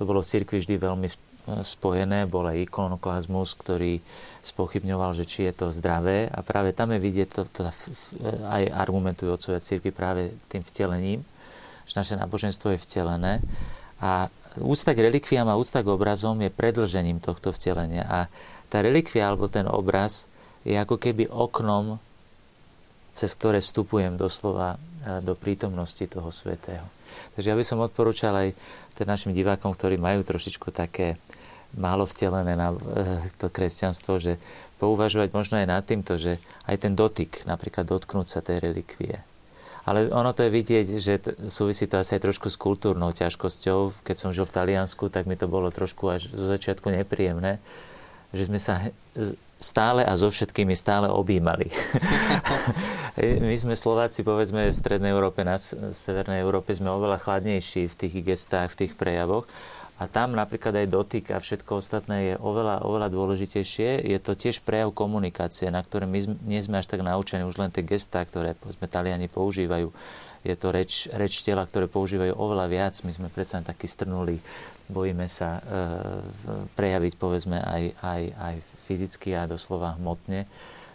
[0.00, 1.14] To bolo v cirkvi vždy veľmi e,
[1.62, 4.00] spojené, bol aj ikonoklazmus, ktorý
[4.42, 7.62] spochybňoval, že či je to zdravé a práve tam je vidieť to, to
[8.48, 11.20] aj argumentujú otcovia cirkvi práve tým vtelením,
[11.86, 13.44] že naše náboženstvo je vtelené
[14.00, 18.04] a úcta k relikviám a úcta k obrazom je predlžením tohto vtelenia.
[18.08, 18.18] A
[18.72, 20.26] tá relikvia alebo ten obraz
[20.66, 22.00] je ako keby oknom,
[23.10, 24.78] cez ktoré vstupujem doslova e,
[25.24, 26.84] do prítomnosti toho svetého.
[27.34, 28.48] Takže ja by som odporúčal aj
[29.02, 31.16] našim divákom, ktorí majú trošičku také
[31.74, 32.78] málo vtelené na e,
[33.40, 34.36] to kresťanstvo, že
[34.80, 39.20] pouvažovať možno aj nad týmto, že aj ten dotyk, napríklad dotknúť sa tej relikvie,
[39.90, 44.06] ale ono to je vidieť, že t- súvisí to asi aj trošku s kultúrnou ťažkosťou.
[44.06, 47.58] Keď som žil v Taliansku, tak mi to bolo trošku až zo začiatku nepríjemné,
[48.30, 48.94] že sme sa
[49.58, 51.68] stále a so všetkými stále objímali.
[53.20, 55.60] My sme Slováci, povedzme, v Strednej Európe, na
[55.92, 59.44] Severnej Európe sme oveľa chladnejší v tých gestách, v tých prejavoch.
[60.00, 64.08] A tam napríklad aj dotyk a všetko ostatné je oveľa, oveľa dôležitejšie.
[64.08, 67.68] Je to tiež prejav komunikácie, na ktoré my nie sme až tak naučení, už len
[67.68, 69.92] tie gestá, ktoré povedzme Taliani používajú.
[70.40, 72.96] Je to reč, reč tela, ktoré používajú oveľa viac.
[73.04, 74.40] My sme predsa takí strnuli,
[74.88, 75.62] bojíme sa e,
[76.72, 78.54] prejaviť povedzme aj, aj, aj
[78.88, 80.48] fyzicky a doslova hmotne.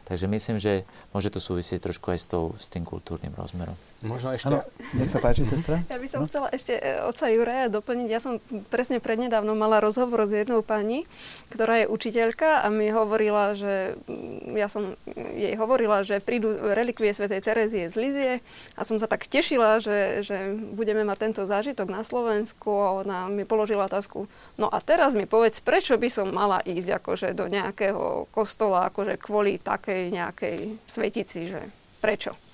[0.06, 3.78] Takže myslím, že môže to súvisieť trošku aj s, tou, s tým kultúrnym rozmerom.
[4.04, 4.52] Možno ešte...
[4.52, 4.68] Ano,
[5.00, 5.80] nech sa páči, sestra.
[5.88, 6.28] Ja by som no.
[6.28, 8.08] chcela ešte e, oca Juraja doplniť.
[8.12, 11.08] Ja som presne prednedávno mala rozhovor s jednou pani,
[11.48, 17.16] ktorá je učiteľka a mi hovorila, že mm, ja som jej hovorila, že prídu relikvie
[17.16, 18.34] svätej Terezie z Lizie
[18.76, 23.20] a som sa tak tešila, že, že budeme mať tento zážitok na Slovensku a ona
[23.32, 24.28] mi položila otázku,
[24.60, 29.16] no a teraz mi povedz, prečo by som mala ísť akože do nejakého kostola akože
[29.18, 31.62] kvôli takej nejakej svetici, že
[32.04, 32.45] prečo?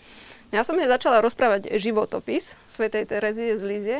[0.51, 3.99] Ja som jej začala rozprávať životopis svätej Terezie z Lízie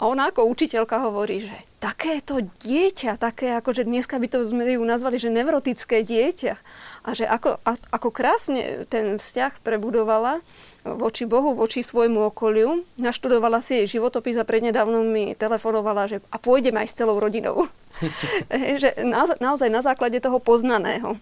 [0.00, 4.64] a ona ako učiteľka hovorí, že takéto dieťa, také ako, že dneska by to sme
[4.64, 6.54] ju nazvali, že nevrotické dieťa.
[7.04, 10.40] A že ako, a, ako krásne ten vzťah prebudovala
[10.88, 12.80] voči Bohu, voči svojmu okoliu.
[12.96, 17.68] Naštudovala si jej životopis a prednedávno mi telefonovala, že a pôjdem aj s celou rodinou.
[18.80, 21.20] že na, naozaj na základe toho poznaného.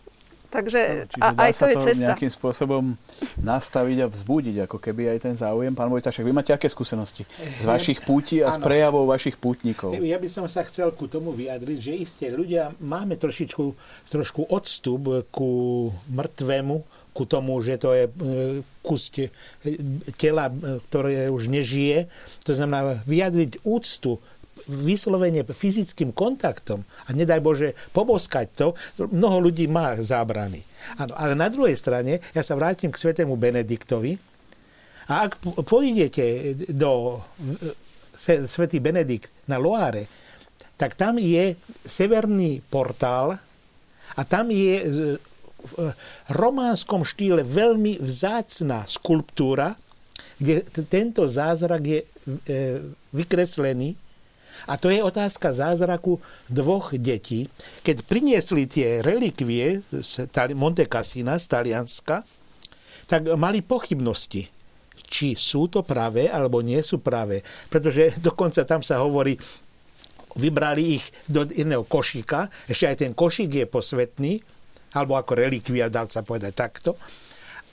[0.48, 2.08] Takže no, a, aj to je cesta.
[2.08, 2.96] nejakým spôsobom
[3.36, 5.76] nastaviť a vzbudiť, ako keby aj ten záujem.
[5.76, 9.92] Pán Vojta, však vy máte aké skúsenosti z vašich púti a z prejavov vašich pútnikov?
[10.00, 13.64] Ja by som sa chcel ku tomu vyjadriť, že isté ľudia máme trošičku,
[14.08, 16.76] trošku odstup ku mŕtvemu,
[17.12, 18.12] ku tomu, že to je e,
[18.80, 19.10] kus
[20.14, 22.06] tela, e, ktoré už nežije.
[22.46, 24.22] To znamená vyjadriť úctu
[24.66, 28.66] vyslovene fyzickým kontaktom a nedaj Bože poboskať to,
[28.98, 30.64] mnoho ľudí má zábrany.
[30.98, 34.18] Ano, ale na druhej strane, ja sa vrátim k svetému Benediktovi
[35.08, 37.22] a ak pôjdete do
[38.18, 40.04] e, svätý Benedikt na Loáre,
[40.78, 43.34] tak tam je severný portál
[44.14, 44.78] a tam je
[45.58, 45.90] v
[46.30, 49.74] románskom štýle veľmi vzácná skulptúra,
[50.38, 52.06] kde tento zázrak je e,
[53.10, 53.98] vykreslený
[54.68, 56.20] a to je otázka zázraku
[56.52, 57.48] dvoch detí.
[57.80, 62.20] Keď priniesli tie relikvie z Monte Cassina, z Talianska,
[63.08, 64.44] tak mali pochybnosti,
[65.08, 67.40] či sú to pravé, alebo nie sú pravé.
[67.72, 69.40] Pretože dokonca tam sa hovorí,
[70.36, 74.32] vybrali ich do jedného košíka, ešte aj ten košík je posvetný,
[74.92, 77.00] alebo ako relikvia, dal sa povedať takto.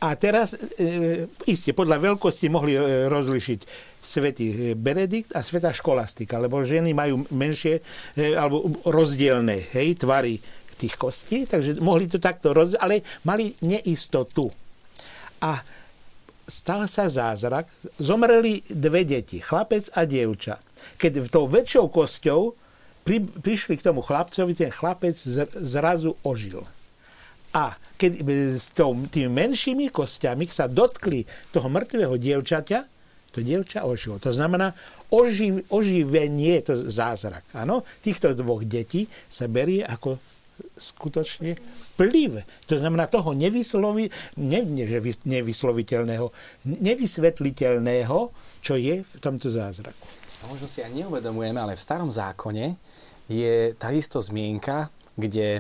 [0.06, 3.60] A teraz, e, iste, podľa veľkosti mohli e, rozlišiť
[3.98, 7.82] svätý e, Benedikt a svätá školastika, lebo ženy majú menšie
[8.14, 10.38] e, alebo rozdielne hej, tvary
[10.78, 12.78] tých kostí, takže mohli to takto roz...
[12.78, 14.46] ale mali neistotu.
[15.42, 15.58] A
[16.46, 17.66] stal sa zázrak,
[17.98, 20.62] zomreli dve deti, chlapec a dievča.
[21.02, 22.42] Keď tou väčšou kosťou
[23.02, 25.18] pri, prišli k tomu chlapcovi, ten chlapec
[25.66, 26.62] zrazu ožil.
[27.56, 28.12] A keď
[28.60, 31.24] s tými menšími kostiami sa dotkli
[31.56, 32.80] toho mŕtvého dievčaťa,
[33.32, 34.20] to dievča ožilo.
[34.24, 34.76] To znamená,
[35.12, 37.44] oživ, oživenie, to zázrak.
[37.56, 40.20] Áno, týchto dvoch detí sa berie ako
[40.76, 41.60] skutočne
[41.96, 42.44] vplyv.
[42.72, 44.08] To znamená toho nevyslovi,
[44.40, 44.86] ne, ne,
[45.28, 46.32] nevysloviteľného,
[46.64, 48.18] nevysvetliteľného,
[48.64, 50.08] čo je v tomto zázraku.
[50.44, 52.80] A možno si aj neuvedomujeme, ale v starom zákone
[53.28, 54.88] je takisto zmienka,
[55.20, 55.60] kde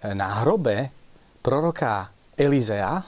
[0.00, 0.99] na hrobe
[1.40, 3.04] proroka Elizea,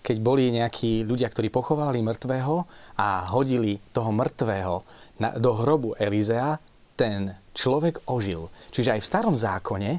[0.00, 2.56] keď boli nejakí ľudia, ktorí pochovali mŕtvého
[2.96, 4.74] a hodili toho mŕtvého
[5.20, 6.56] na, do hrobu Elizea,
[6.96, 8.48] ten človek ožil.
[8.72, 9.90] Čiže aj v starom zákone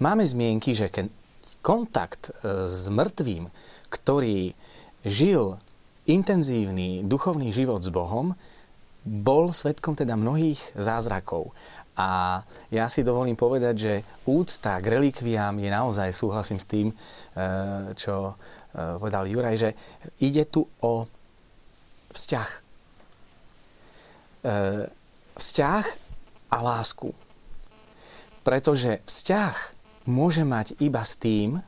[0.00, 1.08] máme zmienky, že keď
[1.64, 3.48] kontakt e, s mŕtvým,
[3.88, 4.52] ktorý
[5.04, 5.56] žil
[6.06, 8.36] intenzívny duchovný život s Bohom,
[9.06, 11.54] bol svetkom teda mnohých zázrakov.
[11.96, 13.94] A ja si dovolím povedať, že
[14.28, 16.94] úcta k relikviám je naozaj, súhlasím s tým, e,
[17.96, 19.70] čo e, povedal Juraj, že
[20.20, 21.08] ide tu o
[22.12, 22.50] vzťah.
[24.44, 24.52] E,
[25.40, 25.84] vzťah
[26.52, 27.16] a lásku.
[28.44, 29.56] Pretože vzťah
[30.12, 31.64] môže mať iba s tým,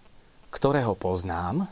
[0.52, 1.68] ktorého poznám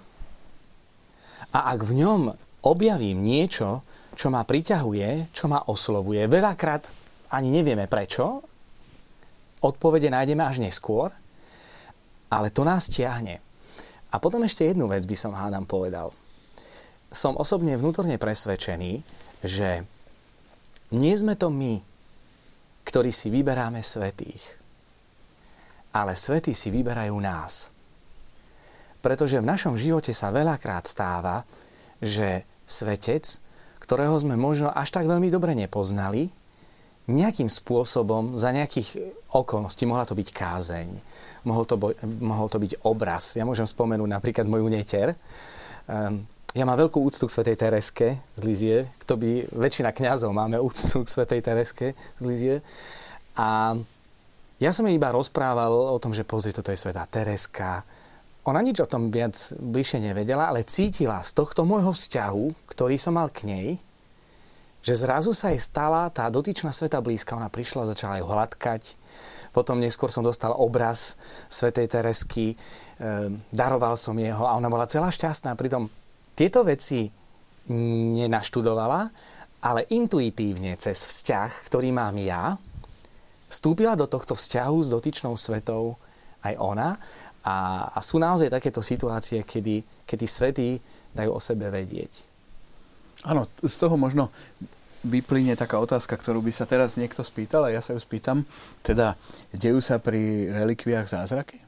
[1.52, 2.20] a ak v ňom
[2.68, 6.88] objavím niečo, čo ma priťahuje, čo ma oslovuje, veľakrát
[7.32, 8.45] ani nevieme prečo.
[9.64, 11.12] Odpovede nájdeme až neskôr,
[12.28, 13.40] ale to nás tiahne.
[14.12, 16.12] A potom ešte jednu vec by som hádam povedal.
[17.10, 19.00] Som osobne vnútorne presvedčený,
[19.44, 19.84] že
[20.94, 21.82] nie sme to my,
[22.86, 24.42] ktorí si vyberáme svetých,
[25.90, 27.74] ale svetí si vyberajú nás.
[29.02, 31.42] Pretože v našom živote sa veľakrát stáva,
[31.98, 33.42] že svetec,
[33.82, 36.30] ktorého sme možno až tak veľmi dobre nepoznali,
[37.06, 38.98] nejakým spôsobom, za nejakých
[39.30, 40.88] okolností, mohla to byť kázeň,
[41.46, 43.38] mohol to, bo, mohol to byť obraz.
[43.38, 45.14] Ja môžem spomenúť napríklad moju neter.
[45.86, 48.76] Um, ja mám veľkú úctu k Svetej Tereske z Lizie.
[49.04, 52.56] Kto by, väčšina kňazov máme úctu k Svetej Tereske z Lizie.
[53.36, 53.76] A
[54.56, 57.84] ja som jej iba rozprával o tom, že pozri, toto je Svetá Tereska.
[58.48, 63.20] Ona nič o tom viac bližšie nevedela, ale cítila z tohto môjho vzťahu, ktorý som
[63.20, 63.68] mal k nej,
[64.86, 67.34] že zrazu sa jej stala tá dotyčná sveta blízka.
[67.34, 68.94] Ona prišla, začala ju hladkať.
[69.50, 71.18] Potom neskôr som dostal obraz
[71.50, 72.56] svetej Teresky, e,
[73.50, 75.58] daroval som jeho a ona bola celá šťastná.
[75.58, 75.90] Pritom
[76.38, 77.10] tieto veci
[77.66, 79.10] nenaštudovala,
[79.66, 82.54] ale intuitívne cez vzťah, ktorý mám ja,
[83.50, 85.98] vstúpila do tohto vzťahu s dotyčnou svetou
[86.46, 86.94] aj ona
[87.42, 90.68] a, a sú naozaj takéto situácie, kedy, kedy svety
[91.10, 92.22] dajú o sebe vedieť.
[93.26, 94.28] Áno, z toho možno
[95.06, 98.42] vyplyne taká otázka, ktorú by sa teraz niekto spýtal a ja sa ju spýtam.
[98.82, 99.14] Teda,
[99.54, 101.62] dejú sa pri relikviách zázraky?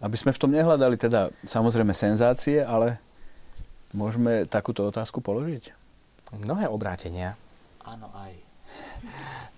[0.00, 2.96] Aby sme v tom nehľadali teda samozrejme senzácie, ale
[3.92, 5.76] môžeme takúto otázku položiť?
[6.40, 7.36] Mnohé obrátenia.
[7.84, 8.32] Áno, aj.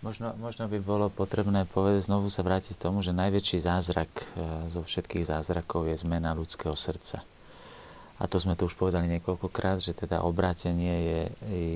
[0.03, 4.25] Možno, možno by bolo potrebné povedať, znovu sa vrátiť k tomu, že najväčší zázrak e,
[4.67, 7.23] zo všetkých zázrakov je zmena ľudského srdca
[8.23, 11.23] a to sme tu už povedali niekoľkokrát, že teda obrátenie je,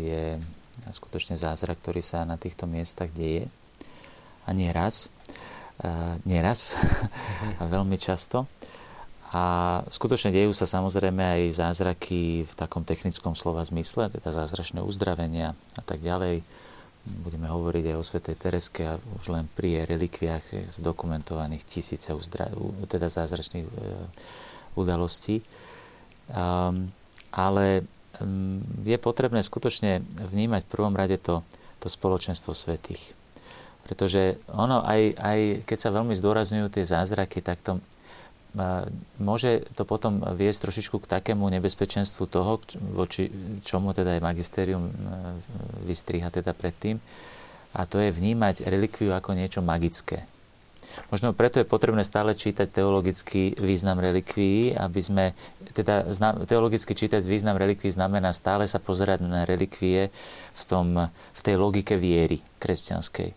[0.07, 0.25] je
[0.95, 3.51] skutočne zázrak, ktorý sa na týchto miestach deje.
[4.47, 5.11] A nie raz.
[5.83, 6.79] A nie raz.
[7.59, 8.47] a veľmi často.
[9.35, 15.59] A skutočne dejú sa samozrejme aj zázraky v takom technickom slova zmysle, teda zázračné uzdravenia
[15.75, 16.47] a tak ďalej.
[17.27, 22.55] Budeme hovoriť aj o Svetej Tereske a už len pri jej relikviách zdokumentovaných tisíce uzdra-
[22.87, 23.75] teda zázračných e,
[24.79, 25.43] udalostí.
[26.27, 26.91] Um,
[27.31, 27.87] ale
[28.19, 31.47] um, je potrebné skutočne vnímať v prvom rade to,
[31.79, 33.15] to spoločenstvo svetých.
[33.87, 38.91] Pretože ono, aj, aj keď sa veľmi zdôrazňujú tie zázraky, tak to uh,
[39.23, 42.59] môže to potom viesť trošičku k takému nebezpečenstvu toho,
[42.91, 43.31] voči
[43.63, 44.91] čomu teda aj magisterium
[45.87, 46.99] vystriha teda predtým,
[47.77, 50.25] a to je vnímať relikviu ako niečo magické.
[51.13, 55.25] Možno preto je potrebné stále čítať teologický význam relikvií, aby sme,
[55.77, 56.09] teda
[56.49, 60.09] teologicky čítať význam relikvií znamená stále sa pozerať na relikvie
[60.55, 63.31] v, tom, v tej logike viery kresťanskej.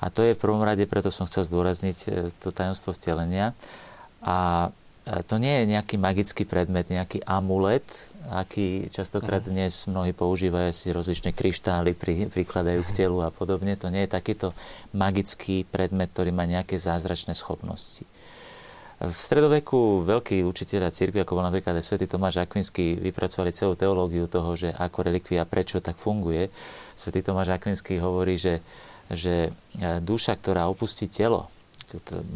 [0.00, 2.08] A to je v prvom rade, preto som chcel zdôrazniť e,
[2.40, 3.52] to tajomstvo vtelenia.
[4.24, 4.68] A
[5.26, 7.84] to nie je nejaký magický predmet, nejaký amulet,
[8.30, 9.50] aký častokrát mhm.
[9.50, 13.74] dnes mnohí používajú si rozličné kryštály, pri, prikladajú k telu a podobne.
[13.80, 14.52] To nie je takýto
[14.92, 18.04] magický predmet, ktorý má nejaké zázračné schopnosti.
[19.00, 24.28] V stredoveku veľkí učiteľia cirkvi, ako bol napríklad aj svätý Tomáš Akvinský, vypracovali celú teológiu
[24.28, 26.52] toho, že ako relikvia, prečo tak funguje.
[26.92, 28.60] Svätý Tomáš Akvinský hovorí, že,
[29.08, 29.48] že
[29.80, 31.48] e, duša, ktorá opustí telo,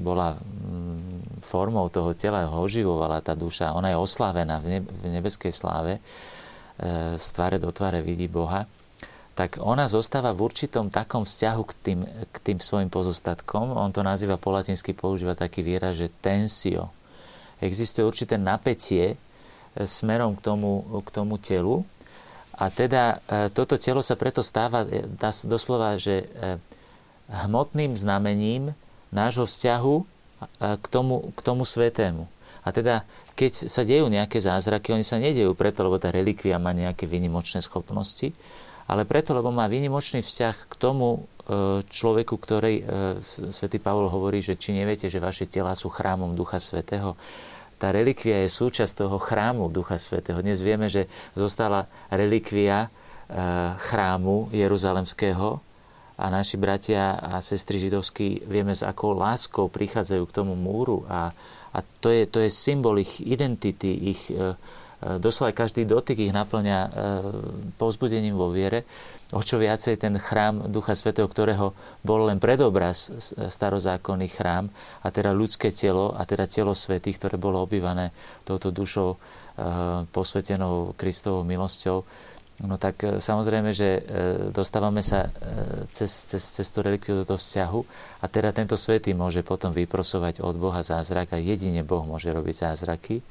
[0.01, 6.01] bola mm, formou toho tela, ho oživovala tá duša, ona je oslávená v nebeskej sláve,
[6.01, 8.65] e, z tváre do tváre vidí Boha,
[9.35, 13.75] tak ona zostáva v určitom takom vzťahu k tým, k tým svojim pozostatkom.
[13.75, 16.95] On to nazýva po latinsky, používa taký výraz, že tensio.
[17.59, 19.17] Existuje určité napätie e,
[19.83, 21.83] smerom k tomu, k tomu telu.
[22.55, 24.87] A teda e, toto telo sa preto stáva
[25.43, 26.31] doslova, že
[27.27, 28.71] hmotným znamením
[29.11, 29.95] nášho vzťahu
[30.61, 32.29] k tomu, k tomu svetému.
[32.65, 33.05] A teda,
[33.37, 37.61] keď sa dejú nejaké zázraky, oni sa nedejú preto, lebo tá relikvia má nejaké výnimočné
[37.61, 38.33] schopnosti,
[38.85, 41.21] ale preto, lebo má výnimočný vzťah k tomu e,
[41.85, 42.85] človeku, ktorý e,
[43.55, 47.17] svätý Pavol hovorí, že či neviete, že vaše tela sú chrámom Ducha Svetého.
[47.81, 50.45] Tá relikvia je súčasť toho chrámu Ducha Svetého.
[50.45, 52.89] Dnes vieme, že zostala relikvia e,
[53.81, 55.65] chrámu Jeruzalemského,
[56.15, 61.35] a naši bratia a sestry židovskí vieme, s akou láskou prichádzajú k tomu múru a,
[61.75, 64.31] a to, je, to je symbol ich identity, ich,
[65.21, 66.89] doslova každý dotyk ich naplňa e,
[67.77, 68.89] povzbudením vo viere.
[69.35, 71.75] O čo viacej ten chrám Ducha Svetého, ktorého
[72.07, 74.71] bol len predobraz starozákonný chrám
[75.03, 78.15] a teda ľudské telo a teda telo svetých, ktoré bolo obývané
[78.47, 79.19] touto dušou
[80.15, 82.07] posvetenou Kristovou milosťou,
[82.63, 84.01] No tak e, samozrejme, že e,
[84.55, 85.31] dostávame sa e,
[85.91, 87.81] cez, cez, cez tú relikviu do toho vzťahu
[88.23, 92.71] a teda tento svetý môže potom vyprosovať od Boha zázrak a jedine Boh môže robiť
[92.71, 93.27] zázraky.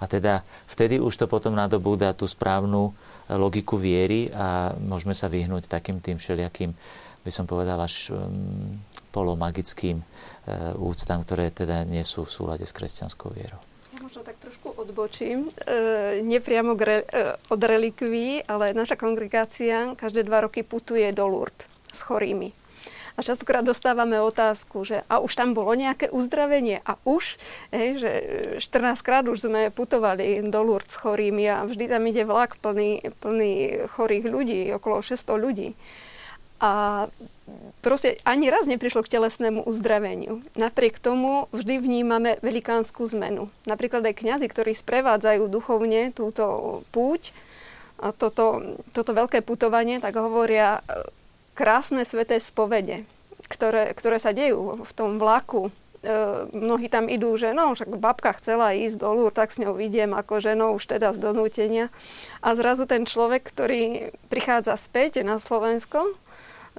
[0.00, 2.96] A teda vtedy už to potom nadobúda tú správnu
[3.28, 6.72] logiku viery a môžeme sa vyhnúť takým tým všelijakým,
[7.20, 8.80] by som povedal, až um,
[9.12, 13.60] polomagickým uh, úctam, ktoré teda nie sú v súlade s kresťanskou vierou.
[13.90, 20.30] Ja možno tak trošku odbočím, e, nepriamo re, e, od relikví, ale naša kongregácia každé
[20.30, 22.54] dva roky putuje do Lourdes s chorými.
[23.16, 27.38] A častokrát dostávame otázku, že a už tam bolo nejaké uzdravenie a už,
[27.74, 28.12] hej, že
[28.62, 33.86] 14 krát už sme putovali do Lourdes chorými a vždy tam ide vlak plný, plný
[33.90, 35.74] chorých ľudí, okolo 600 ľudí.
[36.60, 37.08] A
[37.80, 40.44] proste ani raz neprišlo k telesnému uzdraveniu.
[40.60, 43.48] Napriek tomu vždy vnímame velikánsku zmenu.
[43.64, 47.32] Napríklad aj kňazi, ktorí sprevádzajú duchovne túto púť,
[48.00, 48.64] a toto,
[48.96, 50.80] toto veľké putovanie, tak hovoria
[51.60, 53.04] krásne sveté spovede,
[53.52, 55.68] ktoré, ktoré sa dejú v tom vlaku.
[55.68, 55.70] E,
[56.56, 60.16] mnohí tam idú, že no, však babka chcela ísť do Lúr, tak s ňou vidiem
[60.16, 61.92] ako ženou už teda z donútenia.
[62.40, 66.16] A zrazu ten človek, ktorý prichádza späť na Slovensko,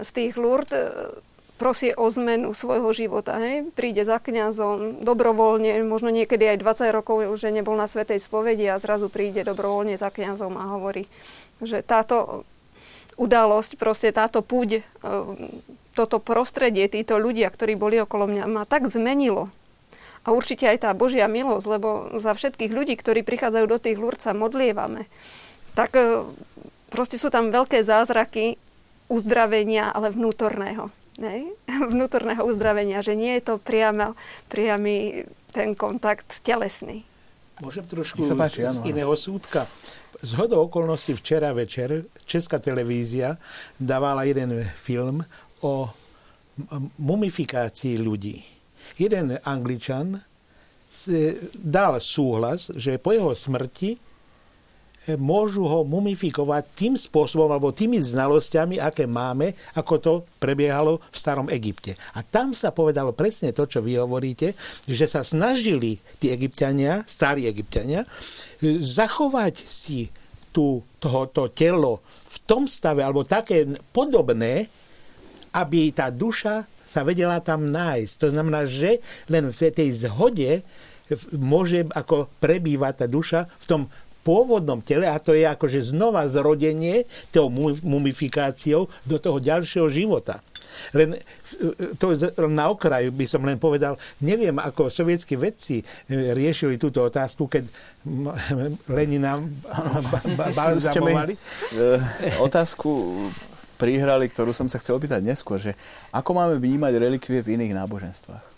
[0.02, 1.14] z tých lúrd e,
[1.62, 3.38] prosí o zmenu svojho života.
[3.38, 3.70] Hej?
[3.78, 8.82] Príde za kňazom dobrovoľne, možno niekedy aj 20 rokov, že nebol na Svetej spovedi a
[8.82, 11.06] zrazu príde dobrovoľne za kňazom a hovorí,
[11.62, 12.50] že táto
[13.18, 15.10] udalosť, proste táto púď, e,
[15.92, 19.52] toto prostredie, títo ľudia, ktorí boli okolo mňa, ma tak zmenilo.
[20.22, 21.90] A určite aj tá Božia milosť, lebo
[22.22, 25.10] za všetkých ľudí, ktorí prichádzajú do tých lúrd, sa modlievame.
[25.74, 26.02] Tak e,
[26.94, 28.56] proste sú tam veľké zázraky
[29.12, 30.88] uzdravenia, ale vnútorného.
[31.20, 31.52] Nej?
[31.94, 34.16] Vnútorného uzdravenia, že nie je to priamo,
[34.48, 37.04] priamy ten kontakt telesný.
[37.60, 39.70] Môžem trošku páči, z, z iného súdka.
[40.22, 43.38] Z hodou okolností včera večer Česká televízia
[43.82, 45.26] dávala jeden film
[45.66, 45.90] o
[47.02, 48.46] mumifikácii ľudí.
[49.02, 50.22] Jeden angličan
[51.58, 53.98] dal súhlas, že po jeho smrti
[55.18, 61.50] môžu ho mumifikovať tým spôsobom alebo tými znalosťami, aké máme, ako to prebiehalo v starom
[61.50, 61.98] Egypte.
[62.14, 64.54] A tam sa povedalo presne to, čo vy hovoríte,
[64.86, 68.06] že sa snažili tí egyptiania, starí egyptiania,
[68.62, 70.14] zachovať si
[70.54, 74.70] tú, tohoto telo v tom stave, alebo také podobné,
[75.58, 78.14] aby tá duša sa vedela tam nájsť.
[78.20, 79.00] To znamená, že
[79.32, 80.62] len v tej zhode
[81.36, 83.82] môže ako prebývať tá duša v tom
[84.22, 87.50] pôvodnom tele a to je akože znova zrodenie tou
[87.82, 90.40] mumifikáciou do toho ďalšieho života.
[90.96, 91.20] Len
[92.00, 92.16] to
[92.48, 97.68] na okraju by som len povedal, neviem, ako sovietskí vedci e, riešili túto otázku, keď
[98.96, 99.36] Lenina
[100.58, 101.36] balzamovali.
[101.36, 101.82] E,
[102.40, 102.96] otázku
[103.76, 105.76] prihrali, ktorú som sa chcel opýtať neskôr, že
[106.16, 108.52] ako máme vnímať relikvie v iných náboženstvách?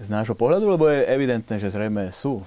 [0.00, 2.40] z nášho pohľadu, lebo je evidentné, že zrejme sú.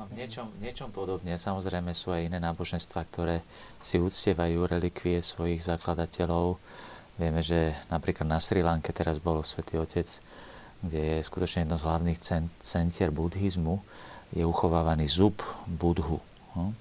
[0.00, 1.36] No, v niečom, niečom podobne.
[1.36, 3.44] Samozrejme sú aj iné náboženstva, ktoré
[3.76, 6.56] si uctievajú relikvie svojich zakladateľov.
[7.20, 10.08] Vieme, že napríklad na Sri Lanke teraz bol Svetý Otec,
[10.80, 12.16] kde je skutočne jedno z hlavných
[12.64, 13.76] centier buddhizmu,
[14.32, 16.16] je uchovávaný zub budhu.
[16.56, 16.72] Hm?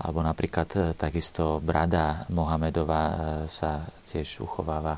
[0.00, 4.96] Alebo napríklad e, takisto brada Mohamedova e, sa tiež uchováva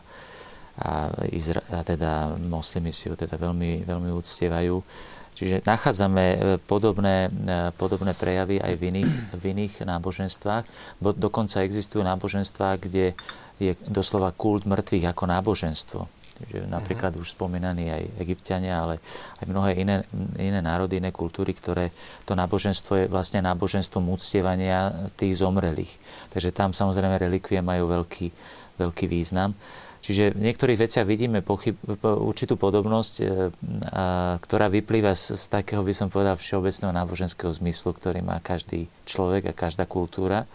[0.78, 4.76] a, Izra- a teda moslimi si ju teda veľmi, veľmi uctievajú.
[5.36, 7.28] Čiže nachádzame e, podobné,
[7.76, 10.64] podobné prejavy aj v iných, v iných náboženstvách.
[10.96, 13.12] Bo dokonca existujú náboženstvá, kde
[13.60, 16.00] je doslova kult mŕtvych ako náboženstvo.
[16.36, 17.24] Čiže napríklad uh-huh.
[17.24, 19.00] už spomínaní aj egyptiania, ale
[19.40, 20.04] aj mnohé iné,
[20.36, 21.88] iné národy, iné kultúry, ktoré
[22.28, 25.92] to náboženstvo je vlastne náboženstvom uctievania tých zomrelých.
[26.36, 28.28] Takže tam samozrejme relikvie majú veľký,
[28.76, 29.56] veľký význam.
[30.06, 31.74] Čiže v niektorých veciach vidíme pochyb,
[32.06, 33.24] určitú podobnosť, e,
[34.38, 39.50] ktorá vyplýva z, z takého, by som povedal, všeobecného náboženského zmyslu, ktorý má každý človek
[39.50, 40.46] a každá kultúra.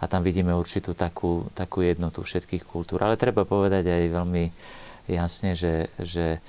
[0.00, 3.04] A tam vidíme určitú takú, takú jednotu všetkých kultúr.
[3.04, 4.44] Ale treba povedať aj veľmi
[5.12, 6.40] jasne, že, že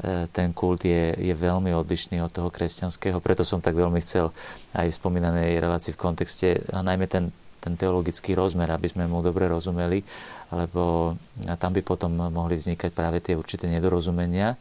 [0.00, 3.20] e, ten kult je, je veľmi odlišný od toho kresťanského.
[3.20, 4.32] Preto som tak veľmi chcel
[4.72, 7.28] aj v spomínanej relácii v kontexte, a najmä ten,
[7.60, 10.00] ten teologický rozmer, aby sme mu dobre rozumeli,
[10.50, 11.14] lebo
[11.58, 14.58] tam by potom mohli vznikať práve tie určité nedorozumenia,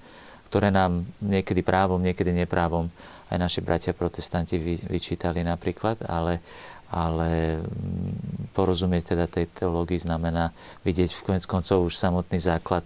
[0.50, 2.90] ktoré nám niekedy právom, niekedy neprávom
[3.30, 4.58] aj naši bratia protestanti
[4.90, 6.42] vyčítali napríklad, ale,
[6.90, 10.50] ale mm, porozumieť teda tej teológii znamená
[10.82, 12.82] vidieť v konec koncov už samotný základ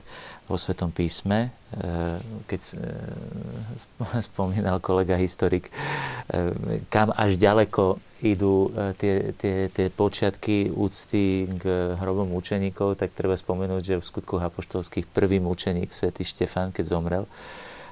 [0.47, 5.71] vo Svetom písme, e, keď e, spomínal kolega historik,
[6.29, 8.71] e, kam až ďaleko idú
[9.03, 11.63] tie, tie, tie počiatky úcty k
[11.99, 17.27] hrobom učeníkov, tak treba spomenúť, že v skutku apoštolských prvý mučeník, svätý Štefan, keď zomrel,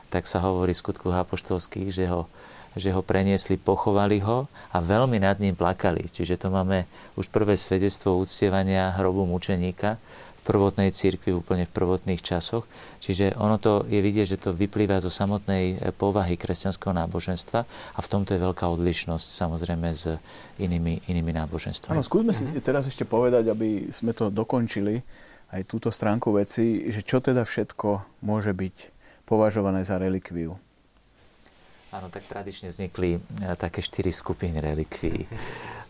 [0.08, 2.32] tak sa hovorí v skutku apoštolských, že ho
[2.72, 6.08] že ho preniesli, pochovali ho a veľmi nad ním plakali.
[6.08, 6.88] Čiže to máme
[7.20, 9.99] už prvé svedectvo uctievania hrobu mučeníka
[10.52, 12.68] prvotnej cirkvi, úplne v prvotných časoch.
[12.99, 17.60] Čiže ono to je vidieť, že to vyplýva zo samotnej e, povahy kresťanského náboženstva
[17.95, 20.12] a v tomto je veľká odlišnosť samozrejme s
[20.60, 21.95] inými, inými náboženstvami.
[21.95, 22.60] Áno, skúsme si mhm.
[22.60, 24.99] teraz ešte povedať, aby sme to dokončili,
[25.52, 28.76] aj túto stránku veci, že čo teda všetko môže byť
[29.28, 30.56] považované za relikviu.
[31.92, 33.20] Áno, tak tradične vznikli e,
[33.60, 35.28] také štyri skupiny relikví.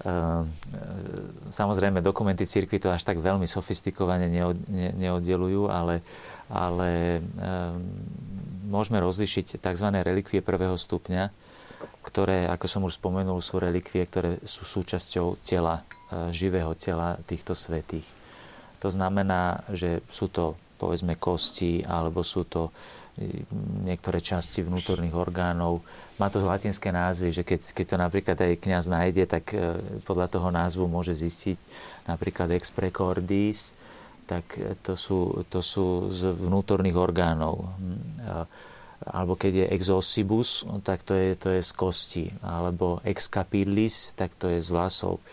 [0.01, 4.25] Ehm, e, samozrejme, dokumenty cirkvi to až tak veľmi sofistikovane
[4.97, 6.01] neoddelujú, ale,
[6.49, 7.21] ale
[8.65, 9.87] môžeme rozlišiť tzv.
[10.01, 11.29] relikvie prvého stupňa,
[12.01, 17.53] ktoré, ako som už spomenul, sú relikvie, ktoré sú súčasťou tela, e, živého tela týchto
[17.53, 18.07] svetých.
[18.81, 22.73] To znamená, že sú to povedzme kosti, alebo sú to
[23.85, 25.81] niektoré časti vnútorných orgánov.
[26.17, 30.27] Má to latinské názvy, že keď, keď to napríklad aj kňaz nájde, tak e, podľa
[30.29, 31.57] toho názvu môže zistiť
[32.05, 33.73] napríklad ex precordis,
[34.29, 34.47] tak
[34.85, 37.67] to sú, to sú z vnútorných orgánov.
[37.67, 38.47] Hm,
[39.01, 42.25] alebo keď je exosibus, tak to je, to je z kosti.
[42.45, 45.25] Alebo ex capillis, tak to je z vlasov.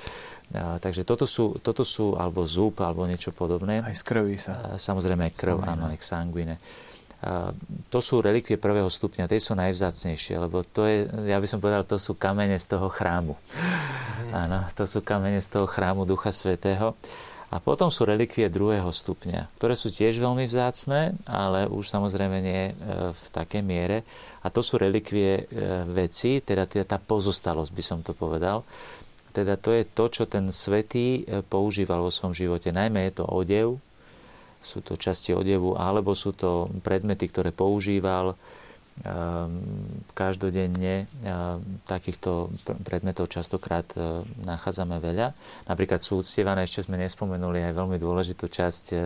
[0.57, 3.84] Takže toto sú, toto sú alebo zub, alebo niečo podobné.
[3.84, 4.80] Aj z krvi sa.
[4.80, 6.57] Samozrejme aj krv, áno, ex sanguine
[7.91, 11.83] to sú relikvie prvého stupňa, tie sú najvzácnejšie, lebo to je, ja by som povedal,
[11.83, 13.35] to sú kamene z toho chrámu.
[13.35, 14.31] Mhm.
[14.31, 16.95] Áno, to sú kamene z toho chrámu Ducha Svetého.
[17.49, 22.62] A potom sú relikvie druhého stupňa, ktoré sú tiež veľmi vzácne, ale už samozrejme nie
[22.69, 22.73] e,
[23.09, 24.05] v takej miere.
[24.45, 28.69] A to sú relikvie e, veci, teda, teda tá pozostalosť by som to povedal.
[29.33, 32.69] Teda to je to, čo ten svetý e, používal vo svojom živote.
[32.69, 33.81] Najmä je to odev,
[34.59, 38.34] sú to časti odevu, alebo sú to predmety, ktoré používal
[39.06, 41.06] ehm, každodenne.
[41.22, 42.50] Ehm, takýchto
[42.82, 45.30] predmetov častokrát e, nachádzame veľa.
[45.70, 48.96] Napríklad sú uctievané, ešte sme nespomenuli aj veľmi dôležitú časť e,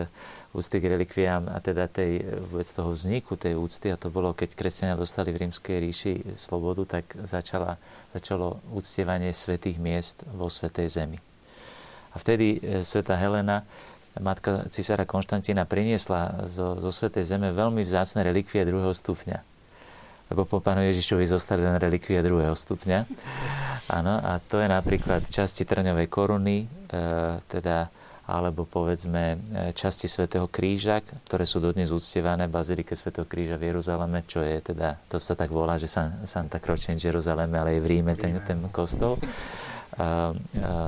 [0.57, 4.33] úcty k relikviám a teda tej, e, vôbec toho vzniku tej úcty a to bolo,
[4.33, 7.77] keď kresťania dostali v rímskej ríši slobodu, tak začala,
[8.11, 11.21] začalo uctievanie svetých miest vo Svetej Zemi.
[12.13, 13.65] A vtedy sveta Helena
[14.21, 19.39] matka cisára Konštantína priniesla zo, zo Svetej Zeme veľmi vzácne relikvie druhého stupňa.
[20.29, 22.99] Lebo po pánu Ježišovi zostali len relikvie druhého stupňa.
[23.91, 26.67] Áno, a to je napríklad časti trňovej koruny, e,
[27.45, 27.91] teda
[28.23, 29.37] alebo povedzme e,
[29.75, 34.63] časti Svetého kríža, ktoré sú dodnes uctievané v Bazilike Svetého kríža v Jeruzaleme, čo je
[34.63, 35.91] teda, to sa tak volá, že
[36.23, 39.19] Santa Croce v Jeruzaleme, ale je v Ríme ten, ten kostol.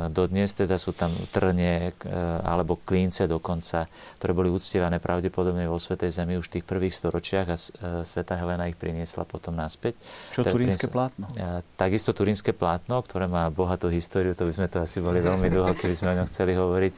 [0.10, 1.94] Dodnes teda sú tam trne
[2.42, 3.86] alebo klínce dokonca,
[4.18, 7.58] ktoré boli uctievané pravdepodobne vo Svetej Zemi už v tých prvých storočiach a
[8.02, 9.94] Sveta Helena ich priniesla potom naspäť.
[10.34, 11.30] Čo teda turínske plátno?
[11.78, 15.78] Takisto turínske plátno, ktoré má bohatú históriu, to by sme to asi boli veľmi dlho,
[15.78, 16.96] keby sme o ňom chceli hovoriť,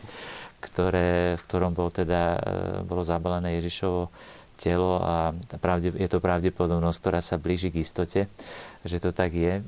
[0.63, 2.39] ktoré, v ktorom bol teda,
[2.87, 4.09] bolo zabalené Ježišovo
[4.57, 5.31] telo a
[5.61, 8.21] pravde, je to pravdepodobnosť, ktorá sa blíži k istote,
[8.81, 9.61] že to tak je,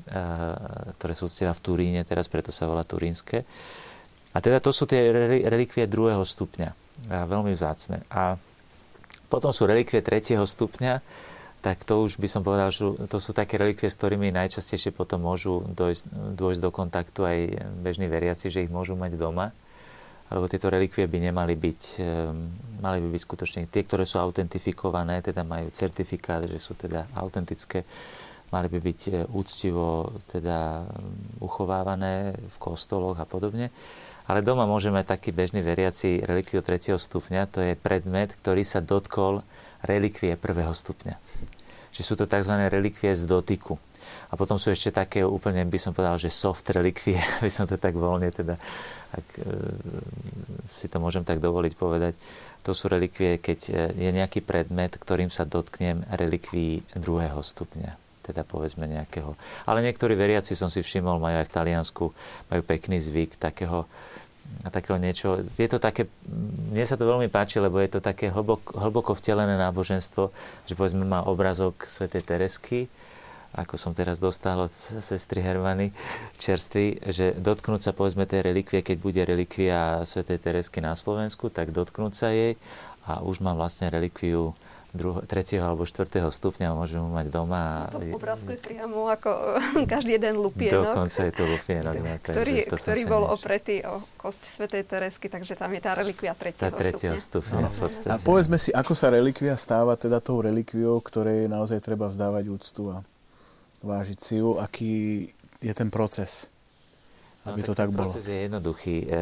[0.98, 3.46] ktoré sú v Turíne, teraz preto sa volá Turínske.
[4.34, 5.10] A teda to sú tie
[5.46, 6.70] relikvie druhého stupňa,
[7.06, 8.02] veľmi vzácne.
[8.10, 8.34] A
[9.30, 10.98] potom sú relikvie tretieho stupňa,
[11.60, 15.22] tak to už by som povedal, že to sú také relikvie, s ktorými najčastejšie potom
[15.22, 17.38] môžu dojsť, dôjsť do kontaktu aj
[17.84, 19.52] bežní veriaci, že ich môžu mať doma
[20.30, 21.82] lebo tieto relikvie by nemali byť,
[22.78, 27.82] mali by byť skutočne tie, ktoré sú autentifikované, teda majú certifikát, že sú teda autentické,
[28.54, 30.86] mali by byť e, úctivo teda
[31.38, 33.70] uchovávané v kostoloch a podobne.
[34.30, 36.94] Ale doma môžeme taký bežný veriaci relikviu 3.
[36.94, 39.42] stupňa, to je predmet, ktorý sa dotkol
[39.82, 41.18] relikvie prvého stupňa.
[41.90, 42.54] Že sú to tzv.
[42.70, 43.74] relikvie z dotyku.
[44.30, 47.74] A potom sú ešte také úplne, by som povedal, že soft relikvie, by som to
[47.74, 48.54] tak voľne teda,
[49.10, 49.42] ak e,
[50.66, 52.14] si to môžem tak dovoliť povedať.
[52.62, 58.46] To sú relikvie, keď e, je nejaký predmet, ktorým sa dotknem relikví druhého stupňa teda
[58.46, 59.34] povedzme nejakého.
[59.66, 62.04] Ale niektorí veriaci som si všimol, majú aj v Taliansku,
[62.46, 63.90] majú pekný zvyk takého,
[64.70, 65.42] takého niečo.
[65.58, 66.06] Je to také,
[66.70, 70.30] mne sa to veľmi páči, lebo je to také hlboko, hlboko vtelené náboženstvo,
[70.70, 72.86] že povedzme má obrazok svätej Teresky,
[73.50, 75.90] ako som teraz dostal od sestry Hermany
[76.38, 81.74] čerstvý, že dotknúť sa povedzme tej relikvie, keď bude relikvia svätej Teresky na Slovensku, tak
[81.74, 82.54] dotknúť sa jej
[83.10, 84.54] a už mám vlastne relikviu
[84.90, 87.86] druho, tretieho alebo štvrtého stupňa môžem mu mať doma.
[87.94, 89.30] To obrázku je priamo ako
[89.92, 90.94] každý jeden lupienok.
[90.94, 91.94] Dokonca je to lupienok.
[92.02, 93.34] Ne, ktorý ktorý bol neš...
[93.38, 97.70] opretý o kosť svätej Teresky, takže tam je tá relikvia tretieho, tá tretieho stupňa.
[97.70, 98.14] stupňa no.
[98.14, 102.90] A povedzme si, ako sa relikvia stáva teda tou relikviou, ktorej naozaj treba vzdávať úctu
[102.90, 103.06] a
[103.80, 104.92] vážiť si ju, aký
[105.60, 106.48] je ten proces,
[107.44, 108.08] no, aby no, to tak bolo.
[108.08, 108.96] Proces je jednoduchý.
[109.00, 109.18] E, e,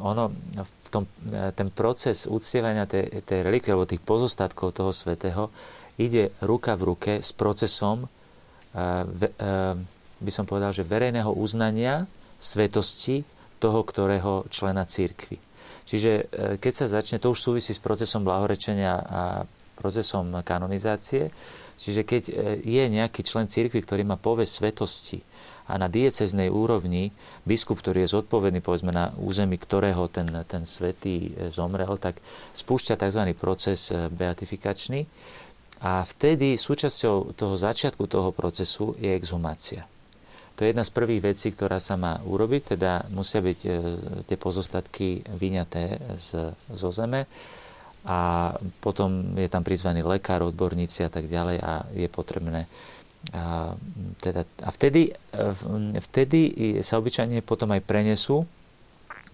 [0.00, 5.52] ono, v tom, e, ten proces uctievania tej, tej relikvie, alebo tých pozostatkov toho svetého,
[5.98, 8.08] ide ruka v ruke s procesom, e,
[8.78, 9.38] e,
[10.18, 12.06] by som povedal, že verejného uznania
[12.38, 13.26] svetosti
[13.58, 15.36] toho, ktorého člena církvy.
[15.84, 16.22] Čiže e,
[16.62, 19.22] keď sa začne, to už súvisí s procesom blahorečenia a
[19.74, 21.30] procesom kanonizácie,
[21.78, 22.32] Čiže keď e,
[22.66, 25.18] je nejaký člen cirkvi, ktorý má povesť svetosti
[25.70, 27.14] a na dieceznej úrovni
[27.46, 32.18] biskup, ktorý je zodpovedný povedzme na území, ktorého ten, ten svetý e, zomrel, tak
[32.52, 33.22] spúšťa tzv.
[33.38, 35.06] proces e, beatifikačný
[35.78, 39.86] a vtedy súčasťou toho začiatku toho procesu je exhumácia.
[40.58, 43.58] To je jedna z prvých vecí, ktorá sa má urobiť, teda musia byť
[44.26, 47.30] tie pozostatky vyňaté z, zo zeme
[48.08, 48.50] a
[48.80, 52.64] potom je tam prizvaný lekár, odborníci a tak ďalej a je potrebné
[53.34, 53.74] a,
[54.22, 55.10] teda, a vtedy,
[56.00, 56.40] vtedy
[56.80, 58.46] sa obyčajne potom aj prenesú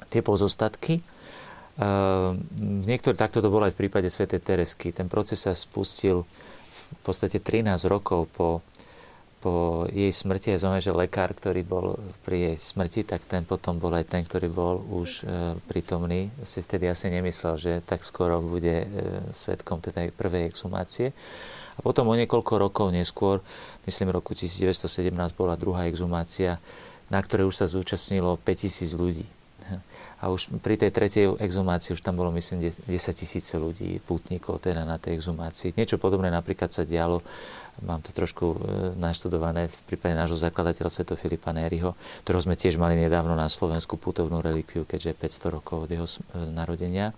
[0.08, 1.04] tie pozostatky.
[2.88, 4.90] Niektoré, takto to bolo aj v prípade svätej Teresky.
[4.90, 8.64] Ten proces sa spustil v podstate 13 rokov po
[9.44, 13.76] po jej smrti, ja zaujímavé, že lekár, ktorý bol pri jej smrti, tak ten potom
[13.76, 16.32] bol aj ten, ktorý bol už e, prítomný.
[16.40, 18.88] Si vtedy asi nemyslel, že tak skoro bude e,
[19.36, 21.12] svetkom teda prvej exhumácie.
[21.76, 23.44] A potom o niekoľko rokov neskôr,
[23.84, 26.56] myslím roku 1917, bola druhá exhumácia,
[27.12, 29.28] na ktorej už sa zúčastnilo 5000 ľudí.
[30.24, 34.88] A už pri tej tretej exhumácii už tam bolo, myslím, 10 tisíce ľudí, pútnikov teda
[34.88, 35.76] na tej exhumácii.
[35.76, 37.20] Niečo podobné napríklad sa dialo
[37.82, 38.56] Mám to trošku e,
[38.94, 43.98] naštudované v prípade nášho zakladateľa Sveto Filipa Nériho, ktorého sme tiež mali nedávno na Slovensku
[43.98, 45.20] putovnú relikviu, keďže je
[45.50, 46.18] 500 rokov od jeho e,
[46.54, 47.10] narodenia.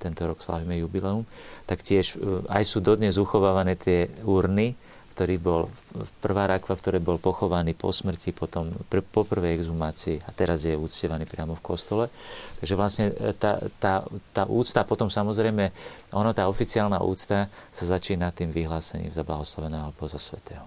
[0.00, 1.22] Tento rok slavíme jubileum.
[1.70, 4.74] Tak tiež e, aj sú dodnes uchovávané tie urny,
[5.20, 5.68] ktorý bol
[6.24, 10.64] prvá rakva, v ktorej bol pochovaný po smrti, potom pr- po prvej exhumácii a teraz
[10.64, 12.08] je úctievaný priamo v kostole.
[12.56, 14.00] Takže vlastne e, tá, tá,
[14.32, 15.68] tá úcta, potom samozrejme,
[16.16, 20.64] ono, tá oficiálna úcta sa začína tým vyhlásením za blahoslaveného alebo za svetého.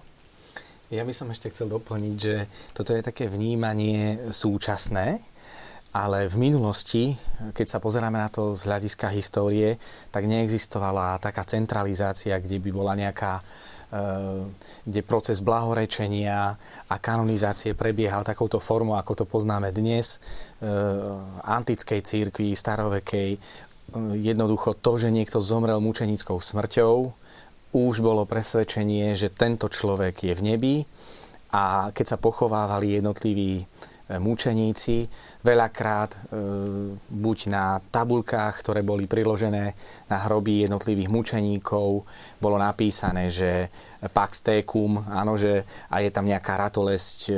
[0.94, 5.18] Ja by som ešte chcel doplniť, že toto je také vnímanie súčasné,
[5.90, 7.18] ale v minulosti,
[7.50, 9.82] keď sa pozeráme na to z hľadiska histórie,
[10.14, 13.42] tak neexistovala taká centralizácia, kde by bola nejaká
[14.84, 20.18] kde proces blahorečenia a kanonizácie prebiehal takouto formou, ako to poznáme dnes,
[20.60, 20.68] eh,
[21.44, 23.30] antickej církvi, starovekej.
[23.36, 23.40] Eh,
[24.18, 27.14] jednoducho to, že niekto zomrel mučenickou smrťou,
[27.74, 30.74] už bolo presvedčenie, že tento človek je v nebi
[31.50, 33.66] a keď sa pochovávali jednotliví
[34.20, 35.08] mučeníci,
[35.40, 36.18] veľakrát e,
[37.08, 39.72] buď na tabulkách, ktoré boli priložené
[40.12, 42.04] na hroby jednotlivých mučeníkov,
[42.36, 43.72] bolo napísané, že
[44.12, 47.34] pax tecum, áno, že a je tam nejaká ratolesť e,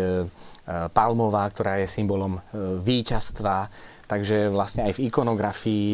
[0.91, 2.43] palmová, ktorá je symbolom
[2.83, 3.71] víťazstva.
[4.07, 5.91] Takže vlastne aj v ikonografii,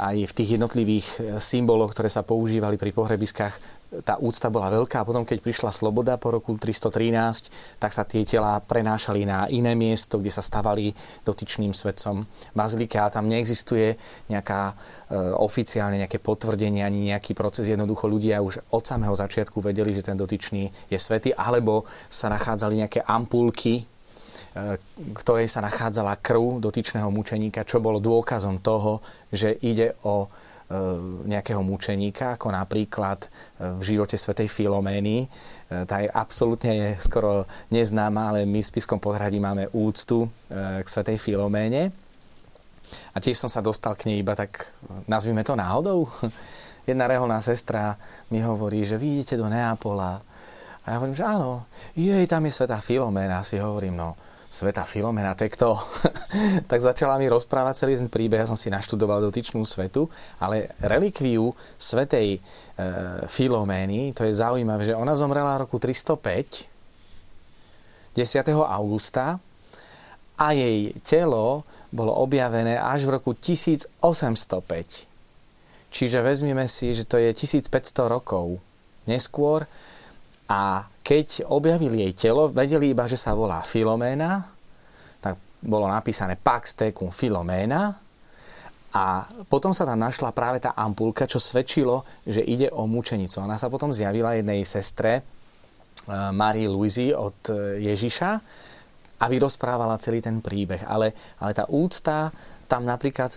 [0.00, 1.06] aj v tých jednotlivých
[1.38, 6.14] symboloch, ktoré sa používali pri pohrebiskách, tá úcta bola veľká a potom, keď prišla sloboda
[6.14, 10.94] po roku 313, tak sa tie tela prenášali na iné miesto, kde sa stavali
[11.26, 12.22] dotyčným svetcom
[12.54, 13.98] bazilike a tam neexistuje
[14.30, 14.74] nejaká e,
[15.34, 17.66] oficiálne nejaké potvrdenie ani nejaký proces.
[17.66, 22.86] Jednoducho ľudia už od samého začiatku vedeli, že ten dotyčný je svetý, alebo sa nachádzali
[22.86, 23.84] nejaké ampulky, e,
[25.14, 28.98] ktorej sa nachádzala krv dotyčného mučeníka, čo bolo dôkazom toho,
[29.30, 30.26] že ide o
[30.70, 30.78] E,
[31.26, 33.28] nejakého mučeníka, ako napríklad e,
[33.74, 35.26] v živote svätej Filomény.
[35.26, 37.42] E, tá je absolútne skoro
[37.74, 41.90] neznáma, ale my v Spiskom podhradí máme úctu k svätej Filoméne.
[43.10, 44.70] A tiež som sa dostal k nej iba tak,
[45.10, 46.06] nazvime to náhodou.
[46.90, 47.98] Jedna reholná sestra
[48.30, 50.22] mi hovorí, že vy idete do Neapola.
[50.22, 51.66] A ja hovorím, že áno,
[51.98, 53.42] jej, tam je svätá Filoména.
[53.42, 54.14] Si hovorím, no,
[54.50, 55.78] Sveta Filomena, to je kto?
[56.70, 60.10] tak začala mi rozprávať celý ten príbeh, ja som si naštudoval dotyčnú svetu,
[60.42, 62.38] ale relikviu svetej e,
[63.30, 66.66] Filomény, to je zaujímavé, že ona zomrela roku 305,
[68.18, 68.50] 10.
[68.50, 69.38] augusta
[70.34, 71.62] a jej telo
[71.94, 73.94] bolo objavené až v roku 1805.
[75.94, 77.70] Čiže vezmeme si, že to je 1500
[78.10, 78.58] rokov
[79.06, 79.62] neskôr
[80.50, 84.46] a keď objavili jej telo, vedeli iba, že sa volá Filoména,
[85.18, 87.98] tak bolo napísané Pax tecum Filoména
[88.94, 93.42] a potom sa tam našla práve tá ampulka, čo svedčilo, že ide o mučenicu.
[93.42, 95.22] Ona sa potom zjavila jednej sestre, eh,
[96.30, 98.30] Marii Luizi od eh, Ježiša
[99.18, 100.86] a vyrozprávala celý ten príbeh.
[100.86, 101.10] Ale,
[101.42, 102.30] ale tá úcta
[102.70, 103.34] tam napríklad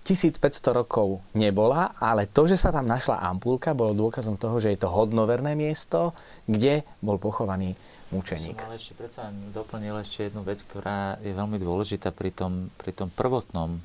[0.00, 4.80] 1500 rokov nebola, ale to, že sa tam našla ampulka, bolo dôkazom toho, že je
[4.80, 6.16] to hodnoverné miesto,
[6.48, 7.76] kde bol pochovaný
[8.10, 8.58] mučeník.
[8.58, 12.96] Som ale ešte predsa doplnil ešte jednu vec, ktorá je veľmi dôležitá pri tom, pri
[12.96, 13.80] tom prvotnom e,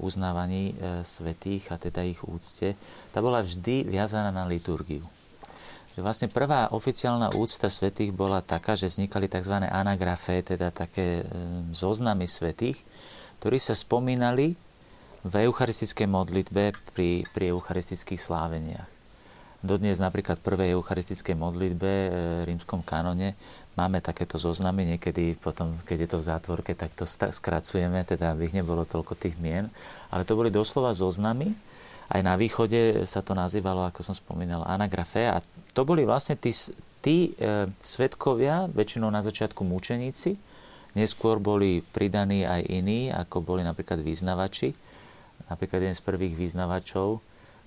[0.00, 2.74] uznávaní e, svetých a teda ich úcte.
[3.14, 5.04] Tá bola vždy viazaná na liturgiu.
[5.94, 9.62] Že vlastne prvá oficiálna úcta svetých bola taká, že vznikali tzv.
[9.62, 11.24] anagrafé, teda také e,
[11.70, 12.82] zoznamy svetých,
[13.38, 14.58] ktorí sa spomínali
[15.24, 18.88] v eucharistickej modlitbe pri, pri eucharistických sláveniach.
[19.64, 23.32] Dodnes napríklad v prvej eucharistickej modlitbe v e, rímskom kanone
[23.80, 28.52] máme takéto zoznamy, niekedy potom, keď je to v zátvorke, tak to skracujeme, teda aby
[28.52, 29.72] ich nebolo toľko tých mien.
[30.12, 31.56] Ale to boli doslova zoznamy.
[32.12, 35.32] Aj na východe sa to nazývalo, ako som spomínal, anagrafé.
[35.32, 35.40] A
[35.72, 36.52] to boli vlastne tí,
[37.00, 40.36] tí e, svetkovia, väčšinou na začiatku mučeníci,
[40.92, 44.83] neskôr boli pridaní aj iní, ako boli napríklad význavači
[45.48, 47.20] Napríklad jeden z prvých význavačov,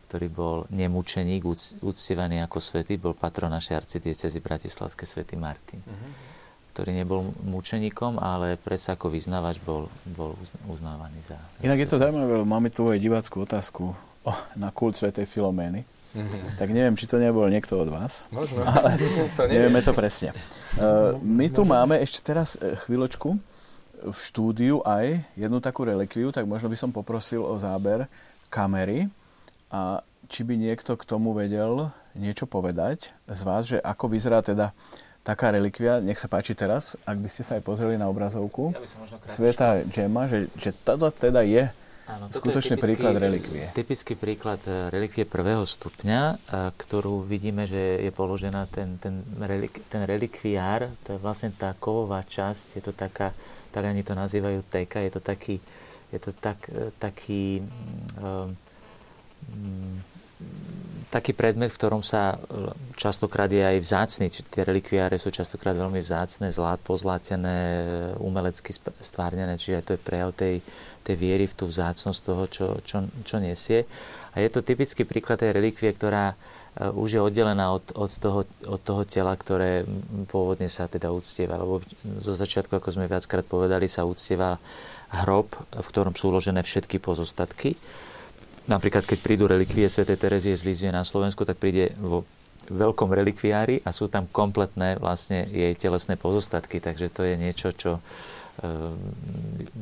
[0.08, 1.44] ktorý bol nemučeník,
[1.84, 5.84] uctievaný ako svetý, bol patron našej arcidiecezy Bratislavské svätý Martin.
[5.84, 6.12] Uh-huh.
[6.72, 10.38] ktorý nebol mučeníkom, ale predsa ako vyznavač bol, bol
[10.70, 11.34] uznávaný za...
[11.66, 13.98] Inak je to zaujímavé, máme tu aj diváckú otázku
[14.54, 15.82] na kult svätej Filomény.
[16.16, 16.56] Mm-hmm.
[16.56, 18.26] Tak neviem, či to nebol niekto od vás.
[18.32, 18.64] Možno.
[18.64, 18.96] Ale
[19.38, 20.32] to nevieme to presne.
[20.80, 23.57] Uh, my tu máme ešte teraz e, chvíľočku
[24.12, 28.08] v štúdiu aj jednu takú relikviu, tak možno by som poprosil o záber
[28.48, 29.12] kamery
[29.68, 34.76] a či by niekto k tomu vedel niečo povedať z vás, že ako vyzerá teda
[35.24, 36.00] taká relikvia.
[36.00, 38.72] Nech sa páči teraz, ak by ste sa aj pozreli na obrazovku.
[38.72, 38.80] Ja
[39.28, 41.68] Sveta Džema, že, že toto teda je
[42.08, 43.66] Áno, skutočný typický, príklad relikvie.
[43.76, 46.36] Typický príklad e, relikvie prvého stupňa, e,
[46.80, 52.24] ktorú vidíme, že je položená ten, ten, relik, ten relikviár, to je vlastne tá kovová
[52.24, 53.36] časť, je to taká
[53.76, 55.60] Taliani to nazývajú teka, je to taký,
[56.08, 57.60] je to tak, e, taký,
[58.24, 58.56] um,
[61.12, 62.40] taký predmet, v ktorom sa
[62.96, 64.32] častokrát je aj vzácný.
[64.32, 67.84] Tie relikviáre sú častokrát veľmi vzácne, zlát, pozlátené,
[68.24, 68.72] umelecky
[69.04, 70.64] stvárnené, čiže to je prejav tej,
[71.08, 73.88] tej viery v tú vzácnosť toho, čo, čo, čo nesie.
[74.36, 76.36] A je to typický príklad tej relikvie, ktorá
[76.78, 79.82] Eh, už je oddelená od, od, toho, od toho tela, ktoré
[80.30, 81.58] pôvodne sa teda uctieva.
[81.58, 81.82] Lebo
[82.22, 84.62] zo začiatku, ako sme viackrát povedali, sa uctieva
[85.26, 87.74] hrob, v ktorom sú uložené všetky pozostatky.
[88.70, 90.06] Napríklad, keď prídu relikvie Sv.
[90.06, 92.28] Terezie z Lízie na Slovensku, tak príde vo
[92.68, 96.84] veľkom relikviári a sú tam kompletné vlastne jej telesné pozostatky.
[96.84, 98.04] Takže to je niečo, čo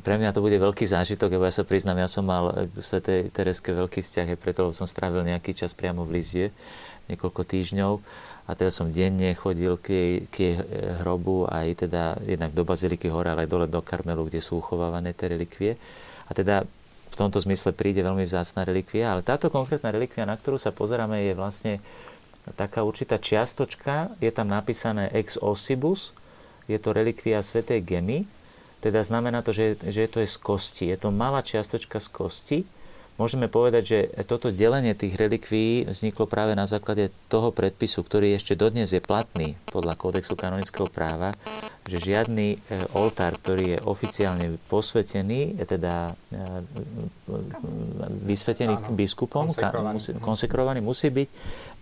[0.04, 3.00] pre mňa to bude veľký zážitok, lebo ja sa priznám, ja som mal k Sv.
[3.32, 6.46] Tereske veľký vzťah, preto som strávil nejaký čas priamo v Lízie
[7.08, 7.94] niekoľko týždňov
[8.46, 10.56] a teda som denne chodil k jej, k jej
[11.02, 15.18] hrobu aj teda jednak do Baziliky hore, ale aj dole do Karmelu, kde sú uchovávané
[15.18, 15.78] tie relikvie.
[16.30, 16.66] A teda
[17.10, 21.26] v tomto zmysle príde veľmi vzácná relikvia, ale táto konkrétna relikvia, na ktorú sa pozeráme,
[21.26, 21.74] je vlastne
[22.54, 26.14] taká určitá čiastočka, je tam napísané ex ossibus,
[26.70, 28.30] je to relikvia svätej Gemy,
[28.86, 30.94] teda znamená to, že, že to je z kosti.
[30.94, 32.58] Je to malá čiastočka z kosti,
[33.16, 38.60] Môžeme povedať, že toto delenie tých relikví vzniklo práve na základe toho predpisu, ktorý ešte
[38.60, 41.32] dodnes je platný podľa kódexu kanonického práva,
[41.88, 42.58] že žiadny e,
[42.92, 46.14] oltár, ktorý je oficiálne posvetený, teda e,
[48.28, 49.96] vysvetený Áno, biskupom, konsekrovaný.
[49.96, 51.30] Musí, konsekrovaný, musí byť,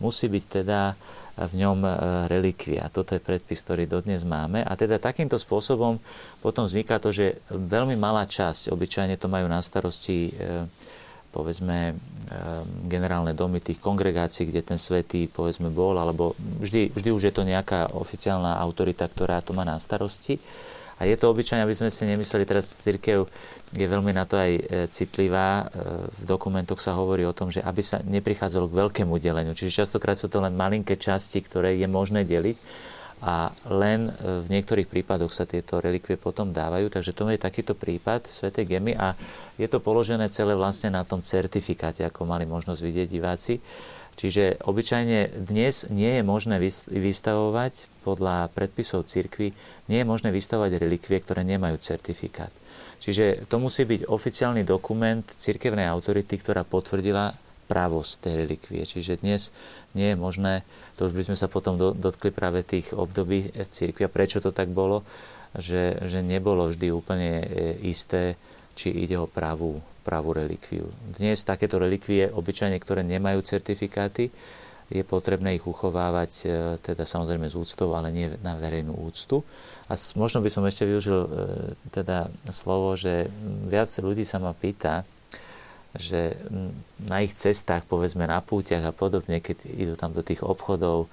[0.05, 0.93] musí byť teda
[1.33, 1.81] v ňom
[2.29, 2.93] relikvia.
[2.93, 4.61] Toto je predpis, ktorý dodnes máme.
[4.61, 5.97] A teda takýmto spôsobom
[6.45, 10.29] potom vzniká to, že veľmi malá časť, obyčajne to majú na starosti
[11.33, 11.97] povedzme
[12.87, 17.43] generálne domy tých kongregácií, kde ten svetý povedzme bol, alebo vždy, vždy už je to
[17.43, 20.39] nejaká oficiálna autorita, ktorá to má na starosti.
[21.01, 23.25] A je to obyčajne, aby sme si nemysleli, teraz církev
[23.73, 25.65] je veľmi na to aj e, citlivá.
[25.65, 25.89] E,
[26.21, 29.57] v dokumentoch sa hovorí o tom, že aby sa neprichádzalo k veľkému deleniu.
[29.57, 32.57] Čiže častokrát sú to len malinké časti, ktoré je možné deliť
[33.23, 36.91] a len e, v niektorých prípadoch sa tieto relikvie potom dávajú.
[36.91, 38.51] Takže to je takýto prípad Sv.
[38.51, 39.15] Gemy a
[39.55, 43.55] je to položené celé vlastne na tom certifikáte, ako mali možnosť vidieť diváci.
[44.13, 46.61] Čiže obyčajne dnes nie je možné
[46.91, 49.55] vystavovať podľa predpisov cirkvy,
[49.89, 52.53] nie je možné vystavovať relikvie, ktoré nemajú certifikát.
[53.01, 57.35] Čiže to musí byť oficiálny dokument cirkevnej autority, ktorá potvrdila
[57.65, 58.83] právosť tej relikvie.
[58.83, 59.49] Čiže dnes
[59.95, 60.67] nie je možné,
[60.99, 64.69] to už by sme sa potom dotkli práve tých období cirkvi a prečo to tak
[64.69, 65.01] bolo,
[65.57, 67.47] že, že nebolo vždy úplne e,
[67.89, 68.37] isté,
[68.73, 70.89] či ide o pravú, pravú relikviu.
[71.13, 74.33] Dnes takéto relikvie, obyčajne, ktoré nemajú certifikáty,
[74.91, 76.45] je potrebné ich uchovávať e,
[76.81, 79.41] teda samozrejme z úctou, ale nie na verejnú úctu.
[79.87, 81.29] A možno by som ešte využil e,
[81.93, 83.29] teda slovo, že
[83.69, 85.07] viac ľudí sa ma pýta,
[85.93, 86.33] že
[87.05, 91.05] na ich cestách, povedzme na púťach a podobne, keď idú tam do tých obchodov,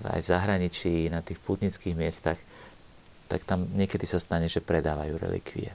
[0.00, 2.38] aj v zahraničí, na tých putnických miestach,
[3.26, 5.74] tak tam niekedy sa stane, že predávajú relikvie.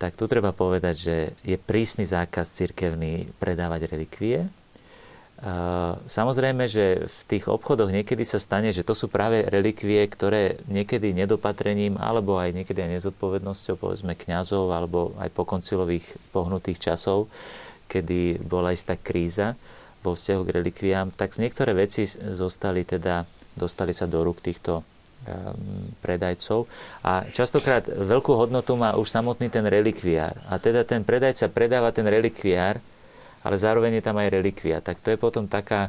[0.00, 4.48] Tak tu treba povedať, že je prísny zákaz cirkevný predávať relikvie,
[6.04, 11.16] Samozrejme, že v tých obchodoch niekedy sa stane, že to sú práve relikvie, ktoré niekedy
[11.16, 16.04] nedopatrením alebo aj niekedy aj nezodpovednosťou povedzme kňazov alebo aj po koncilových
[16.36, 17.32] pohnutých časov,
[17.88, 19.56] kedy bola istá kríza
[20.04, 23.24] vo vzťahu k relikviám, tak z niektoré veci zostali teda,
[23.56, 24.84] dostali sa do rúk týchto um,
[26.04, 26.68] predajcov
[27.00, 30.36] a častokrát veľkú hodnotu má už samotný ten relikviár.
[30.52, 32.76] A teda ten predajca predáva ten relikviár
[33.44, 34.84] ale zároveň je tam aj relikvia.
[34.84, 35.88] Tak to je potom taká,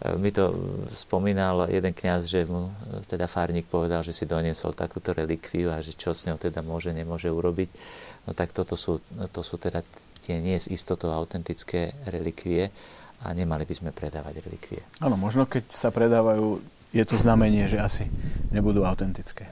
[0.00, 0.52] e, mi to
[0.88, 2.72] spomínal jeden kňaz, že mu
[3.04, 6.90] teda fárnik povedal, že si doniesol takúto relikviu a že čo s ňou teda môže,
[6.90, 7.70] nemôže urobiť.
[8.26, 8.98] No tak toto sú,
[9.30, 9.84] to sú teda
[10.24, 12.74] tie nie z istotou autentické relikvie
[13.22, 14.82] a nemali by sme predávať relikvie.
[15.00, 16.60] Áno, možno keď sa predávajú,
[16.96, 18.04] je to znamenie, že asi
[18.48, 19.44] nebudú autentické.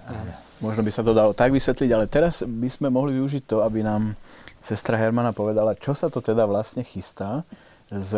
[0.65, 3.85] Možno by sa to dalo tak vysvetliť, ale teraz by sme mohli využiť to, aby
[3.85, 4.17] nám
[4.65, 7.45] sestra Hermana povedala, čo sa to teda vlastne chystá
[7.93, 8.17] s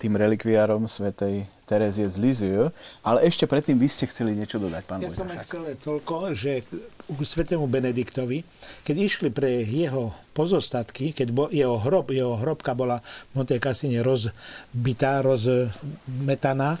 [0.00, 2.68] tým relikviárom svätej Terezie z Liziu,
[3.00, 6.60] ale ešte predtým vy ste chceli niečo dodať, pán Ja som chcel toľko, že
[7.08, 8.44] k svetému Benediktovi,
[8.84, 13.00] keď išli pre jeho pozostatky, keď bo, jeho hrob, jeho hrobka bola
[13.32, 16.76] v Monte Cassine rozbitá, rozmetaná,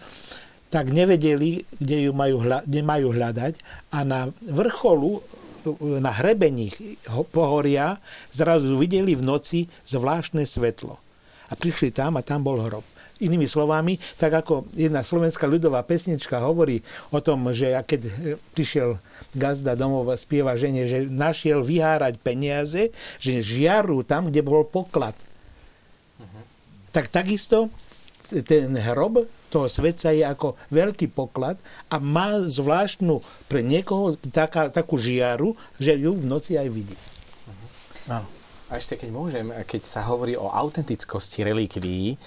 [0.74, 3.54] tak nevedeli, kde ju majú, kde majú hľadať
[3.94, 5.22] a na vrcholu
[6.02, 6.68] na hrebení
[7.32, 7.96] pohoria
[8.28, 10.98] zrazu videli v noci zvláštne svetlo.
[11.48, 12.82] A prišli tam a tam bol hrob.
[13.22, 16.82] Inými slovami, tak ako jedna slovenská ľudová pesnička hovorí
[17.14, 18.10] o tom, že keď
[18.52, 18.98] prišiel
[19.32, 22.90] gazda domov a spieva žene, že našiel vyhárať peniaze,
[23.22, 25.14] že žiaru tam, kde bol poklad.
[26.18, 26.42] Uh-huh.
[26.90, 27.70] Tak takisto
[28.42, 31.54] ten hrob toho svetca je ako veľký poklad
[31.86, 36.98] a má zvláštnu pre niekoho taká, takú žiaru, že ju v noci aj vidí.
[36.98, 38.26] Uh-huh.
[38.68, 42.18] A ešte keď môžem, keď sa hovorí o autentickosti relikvií,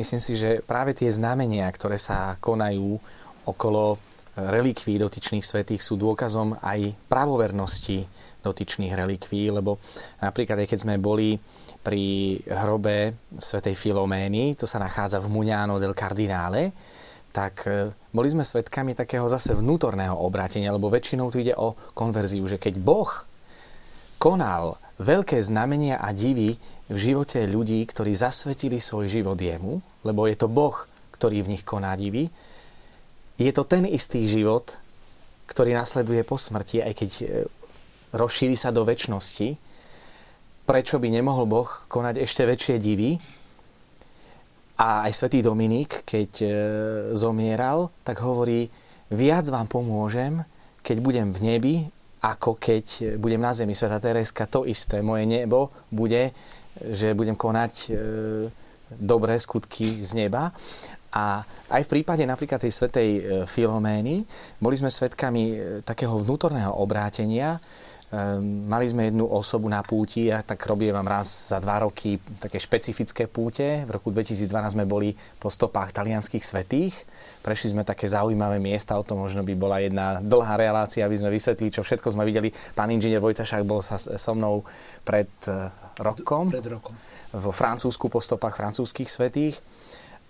[0.00, 2.96] myslím si, že práve tie znamenia, ktoré sa konajú
[3.44, 4.00] okolo
[4.38, 8.06] relikví dotyčných svetých sú dôkazom aj pravovernosti
[8.40, 9.76] dotyčných relikví, lebo
[10.20, 11.36] napríklad aj keď sme boli
[11.80, 16.72] pri hrobe svätej Filomény, to sa nachádza v Muňáno del Cardinale,
[17.30, 22.44] tak e, boli sme svedkami takého zase vnútorného obrátenia, lebo väčšinou tu ide o konverziu,
[22.44, 23.10] že keď Boh
[24.20, 26.58] konal veľké znamenia a divy
[26.90, 30.74] v živote ľudí, ktorí zasvetili svoj život jemu, lebo je to Boh,
[31.16, 32.28] ktorý v nich koná divy,
[33.40, 34.76] je to ten istý život,
[35.48, 37.26] ktorý nasleduje po smrti, aj keď e,
[38.14, 39.48] rozšíri sa do väčšnosti.
[40.66, 43.18] Prečo by nemohol Boh konať ešte väčšie divy?
[44.80, 46.48] A aj svätý Dominik, keď e,
[47.12, 48.70] zomieral, tak hovorí,
[49.12, 50.40] viac vám pomôžem,
[50.80, 51.76] keď budem v nebi,
[52.20, 53.76] ako keď budem na zemi.
[53.76, 55.00] Sveta Tereska, to isté.
[55.00, 56.32] Moje nebo bude,
[56.80, 57.90] že budem konať e,
[58.92, 60.52] dobré skutky z neba.
[61.10, 61.42] A
[61.74, 64.22] aj v prípade napríklad tej svetej e, Filomény
[64.62, 67.58] boli sme svedkami e, takého vnútorného obrátenia.
[68.10, 72.18] E, mali sme jednu osobu na púti a tak robím vám raz za dva roky
[72.42, 73.86] také špecifické púte.
[73.86, 76.94] V roku 2012 sme boli po stopách talianských svetých.
[77.46, 81.30] Prešli sme také zaujímavé miesta, o tom možno by bola jedna dlhá relácia, aby sme
[81.30, 82.50] vysvetlili, čo všetko sme videli.
[82.74, 84.66] Pán inžinier Vojtašák bol sa so mnou
[85.06, 85.30] pred
[86.02, 86.50] rokom.
[86.50, 86.94] Pred rokom.
[87.30, 89.62] Vo Francúzsku po stopách francúzských svetých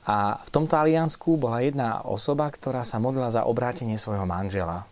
[0.05, 4.89] a v tomto aliansku bola jedna osoba, ktorá sa modlila za obrátenie svojho manžela.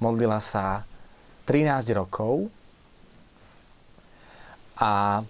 [0.00, 0.84] Modlila sa
[1.46, 2.50] 13 rokov
[4.76, 5.22] a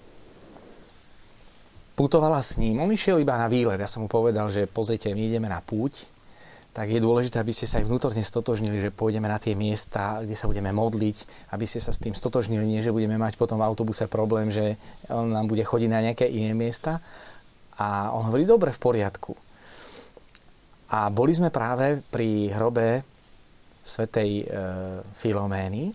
[1.94, 2.80] putovala s ním.
[2.80, 3.78] On išiel iba na výlet.
[3.78, 6.08] Ja som mu povedal, že pozrite, my ideme na púť,
[6.76, 10.36] tak je dôležité, aby ste sa aj vnútorne stotožnili, že pôjdeme na tie miesta, kde
[10.36, 13.64] sa budeme modliť, aby ste sa s tým stotožnili, nie že budeme mať potom v
[13.64, 14.76] autobuse problém, že
[15.08, 17.00] on nám bude chodiť na nejaké iné miesta,
[17.76, 19.32] a on hovorí, dobre, v poriadku.
[20.96, 23.04] A boli sme práve pri hrobe
[23.84, 24.44] svetej e,
[25.12, 25.92] Filomény,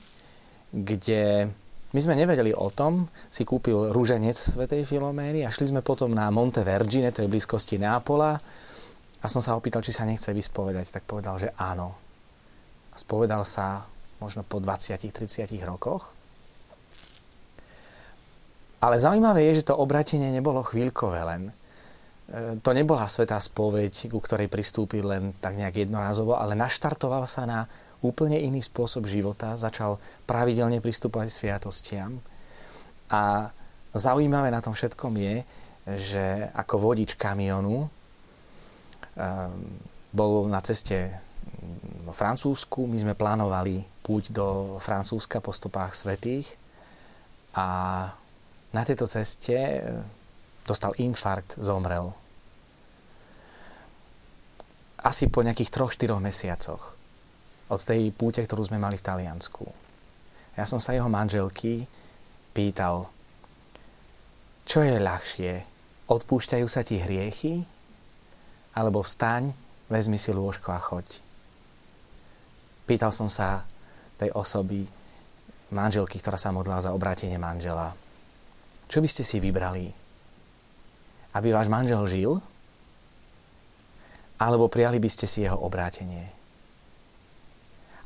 [0.72, 1.52] kde
[1.92, 6.32] my sme nevedeli o tom, si kúpil rúženec svetej Filomény a šli sme potom na
[6.32, 8.40] Monte Vergine, to je blízkosti Neapola
[9.22, 11.94] a som sa opýtal, či sa nechce vyspovedať, tak povedal, že áno.
[12.92, 13.84] A spovedal sa
[14.24, 16.16] možno po 20-30 rokoch.
[18.82, 21.54] Ale zaujímavé je, že to obratenie nebolo chvíľkové len
[22.64, 27.60] to nebola svetá spoveď, ku ktorej pristúpil len tak nejak jednorázovo, ale naštartoval sa na
[28.02, 32.18] úplne iný spôsob života, začal pravidelne pristúpať sviatostiam.
[33.14, 33.54] A
[33.94, 35.36] zaujímavé na tom všetkom je,
[35.98, 36.26] že
[36.58, 37.90] ako vodič kamionu um,
[40.14, 41.14] bol na ceste
[42.02, 46.50] vo Francúzsku, my sme plánovali púť do Francúzska po stopách svetých.
[47.54, 48.08] A
[48.72, 49.84] na tejto ceste
[50.66, 52.16] dostal infarkt, zomrel.
[55.02, 56.91] Asi po nejakých troch, štyroch mesiacoch
[57.72, 59.64] od tej púte, ktorú sme mali v Taliansku.
[60.60, 61.88] Ja som sa jeho manželky
[62.52, 63.08] pýtal,
[64.68, 65.54] čo je ľahšie,
[66.12, 67.64] odpúšťajú sa ti hriechy,
[68.76, 69.56] alebo vstaň,
[69.88, 71.08] vezmi si lôžko a choď.
[72.84, 73.64] Pýtal som sa
[74.20, 74.84] tej osoby,
[75.72, 77.96] manželky, ktorá sa modlila za obrátenie manžela,
[78.92, 79.88] čo by ste si vybrali?
[81.32, 82.44] Aby váš manžel žil,
[84.36, 86.41] alebo prijali by ste si jeho obrátenie.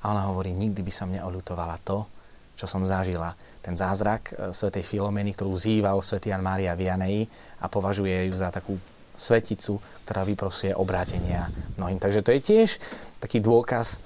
[0.06, 2.06] A ona hovorí, nikdy by som neolutovala to,
[2.53, 3.34] čo som zažila.
[3.66, 7.26] Ten zázrak e, svätej Filomeny, ktorú zýval svätý Jan Mária Vianei
[7.58, 8.78] a považuje ju za takú
[9.18, 11.49] sveticu, ktorá vyprosuje obrátenia
[11.82, 11.97] mnohým.
[11.97, 12.70] Takže to je tiež
[13.18, 13.99] taký dôkaz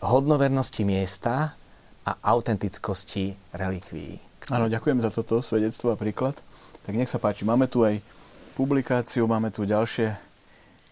[0.00, 1.54] hodnovernosti miesta
[2.02, 4.18] a autentickosti relikví.
[4.50, 6.34] Áno, ďakujem za toto svedectvo a príklad.
[6.82, 8.02] Tak nech sa páči, máme tu aj
[8.58, 10.18] publikáciu, máme tu ďalšie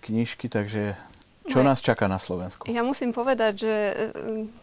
[0.07, 0.95] knižky, takže
[1.51, 2.71] čo nás čaká na Slovensku?
[2.71, 3.95] Ja musím povedať, že e,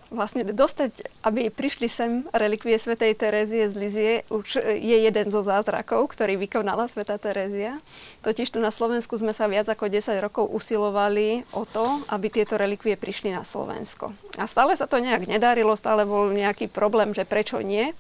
[0.08, 6.08] vlastne dostať, aby prišli sem relikvie svätej Terézie z Lizie, už je jeden zo zázrakov,
[6.16, 7.76] ktorý vykonala sveta Terézia.
[8.24, 12.56] Totiž tu na Slovensku sme sa viac ako 10 rokov usilovali o to, aby tieto
[12.56, 14.16] relikvie prišli na Slovensko.
[14.40, 17.92] A stále sa to nejak nedarilo, stále bol nejaký problém, že prečo nie.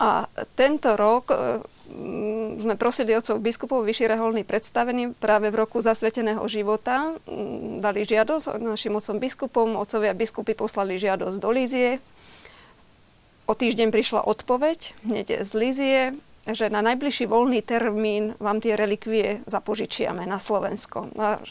[0.00, 1.60] A tento rok e,
[2.60, 7.16] sme prosili otcov biskupov vyšší reholný predstavený práve v roku zasveteného života.
[7.26, 11.98] Mm, dali žiadosť našim otcom biskupom, otcovia biskupy poslali žiadosť do Lízie.
[13.50, 16.00] O týždeň prišla odpoveď hneď z Lízie,
[16.46, 21.10] že na najbližší voľný termín vám tie relikvie zapožičiame na Slovensko.
[21.18, 21.42] A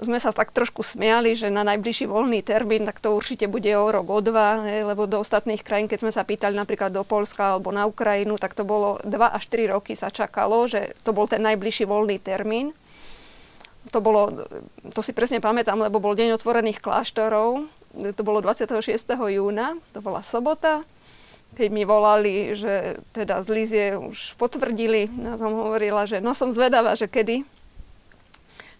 [0.00, 3.86] sme sa tak trošku smiali, že na najbližší voľný termín, tak to určite bude o
[3.92, 7.56] rok, o dva, hej, lebo do ostatných krajín, keď sme sa pýtali napríklad do Polska
[7.56, 11.28] alebo na Ukrajinu, tak to bolo 2 až 3 roky sa čakalo, že to bol
[11.28, 12.72] ten najbližší voľný termín.
[13.90, 14.46] To bolo,
[14.94, 18.80] to si presne pamätám, lebo bol deň otvorených kláštorov, to bolo 26.
[19.28, 20.86] júna, to bola sobota,
[21.52, 26.48] keď mi volali, že teda z Lízie už potvrdili, ja som hovorila, že no som
[26.48, 27.44] zvedavá, že kedy,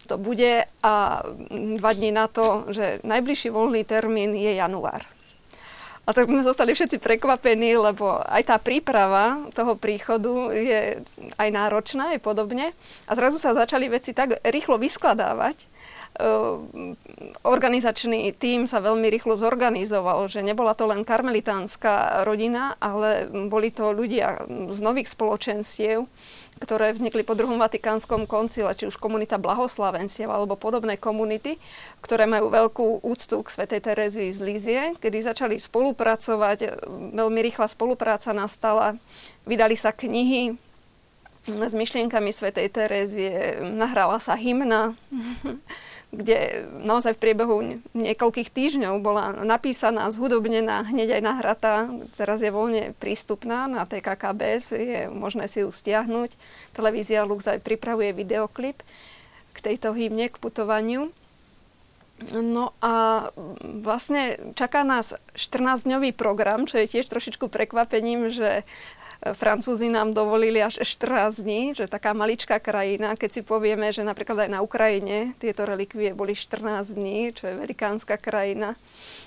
[0.06, 0.94] to bude a
[1.50, 5.02] dva dní na to, že najbližší voľný termín je január.
[6.02, 10.98] A tak sme zostali všetci prekvapení, lebo aj tá príprava toho príchodu je
[11.38, 12.74] aj náročná, je podobne.
[13.06, 15.70] A zrazu sa začali veci tak rýchlo vyskladávať.
[17.46, 23.94] organizačný tím sa veľmi rýchlo zorganizoval, že nebola to len karmelitánska rodina, ale boli to
[23.96, 24.44] ľudia
[24.74, 26.04] z nových spoločenstiev,
[26.60, 31.56] ktoré vznikli po druhom Vatikánskom koncile, či už komunita blahoslavenstiev alebo podobné komunity,
[32.04, 36.84] ktoré majú veľkú úctu k svätej Terezii z Lízie, kedy začali spolupracovať,
[37.16, 38.98] veľmi rýchla spolupráca nastala,
[39.48, 40.54] vydali sa knihy
[41.42, 44.94] s myšlienkami svätej Terezie, nahrala sa hymna,
[46.12, 47.56] kde naozaj v priebehu
[47.96, 51.74] niekoľkých týždňov bola napísaná, zhudobnená, hneď aj nahratá.
[52.20, 56.36] Teraz je voľne prístupná na TKKBS, je možné si ju stiahnuť.
[56.76, 58.84] Televízia Lux aj pripravuje videoklip
[59.56, 61.08] k tejto hymne, k putovaniu.
[62.30, 63.26] No a
[63.82, 68.62] vlastne čaká nás 14-dňový program, čo je tiež trošičku prekvapením, že
[69.22, 74.46] Francúzi nám dovolili až 14 dní, že taká maličká krajina, keď si povieme, že napríklad
[74.46, 78.74] aj na Ukrajine tieto relikvie boli 14 dní, čo je velikánska krajina.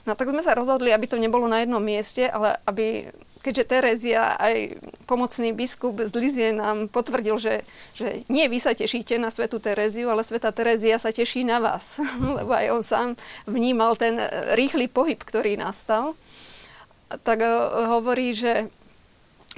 [0.03, 3.07] No tak sme sa rozhodli, aby to nebolo na jednom mieste, ale aby
[3.45, 7.61] keďže Terezia, aj pomocný biskup z Lizie nám potvrdil, že,
[7.93, 12.01] že nie vy sa tešíte na svetu Tereziu, ale sveta Terezia sa teší na vás.
[12.41, 13.09] Lebo aj on sám
[13.45, 14.17] vnímal ten
[14.57, 16.17] rýchly pohyb, ktorý nastal.
[17.21, 17.53] Tak eh,
[17.85, 18.73] hovorí, že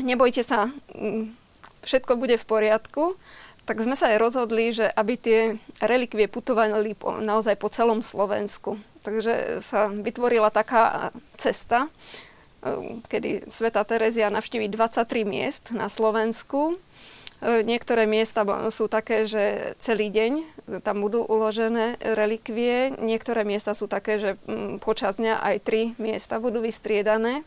[0.01, 1.33] nebojte sa, mm,
[1.85, 3.17] všetko bude v poriadku,
[3.67, 5.39] tak sme sa aj rozhodli, že aby tie
[5.83, 8.79] relikvie putovali po, naozaj po celom Slovensku.
[9.03, 11.91] Takže sa vytvorila taká cesta,
[12.63, 16.79] e, kedy Sveta Terezia navštíví 23 miest na Slovensku.
[17.43, 20.31] E, niektoré miesta sú také, že celý deň
[20.87, 22.95] tam budú uložené relikvie.
[23.03, 27.43] Niektoré miesta sú také, že mm, počas dňa aj tri miesta budú vystriedané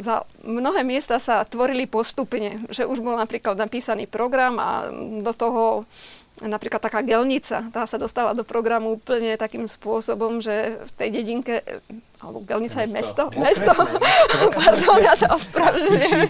[0.00, 4.88] za mnohé miesta sa tvorili postupne, že už bol napríklad napísaný program a
[5.20, 5.84] do toho
[6.44, 11.64] napríklad taká gelnica, tá sa dostala do programu úplne takým spôsobom, že v tej dedinke,
[12.20, 13.72] alebo gelnica je mesto, mesto,
[14.60, 16.28] pardon, ja sa ospravedlňujem,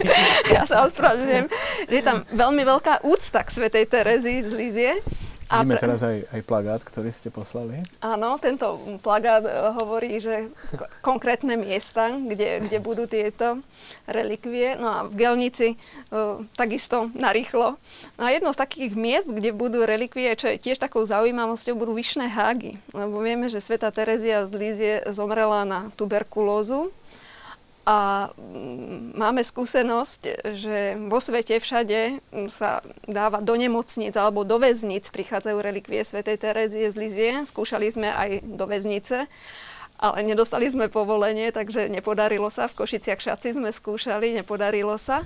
[0.55, 1.47] ja sa ospravedlňujem,
[1.91, 4.93] je tam veľmi veľká úcta k Svetej Terezii z Lízie
[5.47, 5.83] a Vidíme pre...
[5.87, 7.79] teraz aj, aj plagát, ktorý ste poslali.
[8.03, 10.51] Áno, tento plagát e, hovorí, že
[11.07, 13.63] konkrétne miesta, kde, kde budú tieto
[14.11, 14.75] relikvie.
[14.75, 15.69] No a v Gelnici
[16.11, 17.79] uh, takisto narýchlo.
[18.19, 21.95] No a jedno z takých miest, kde budú relikvie, čo je tiež takou zaujímavosťou, budú
[21.95, 22.83] Vyšné hágy.
[22.91, 26.91] Lebo vieme, že sveta Terezia z Lízie zomrela na tuberkulózu
[27.87, 32.19] a mm, máme skúsenosť, že vo svete všade
[32.51, 37.33] sa dáva do nemocnic alebo do väznic prichádzajú relikvie svätej Terezie z Lizie.
[37.47, 39.31] Skúšali sme aj do väznice,
[40.03, 42.67] ale nedostali sme povolenie, takže nepodarilo sa.
[42.67, 45.23] V Košiciach Šaci sme skúšali, nepodarilo sa.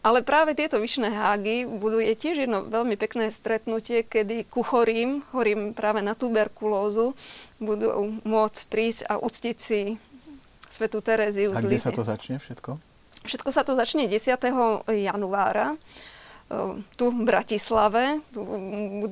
[0.00, 5.26] Ale práve tieto vyšné hágy budú je tiež jedno veľmi pekné stretnutie, kedy ku chorým,
[5.28, 7.18] chorým práve na tuberkulózu,
[7.58, 9.98] budú môcť prísť a uctiť si
[10.68, 12.78] Svetu Tereziu A kde sa to začne všetko?
[13.24, 14.38] Všetko sa to začne 10.
[14.88, 15.74] januára
[16.96, 18.24] tu v Bratislave.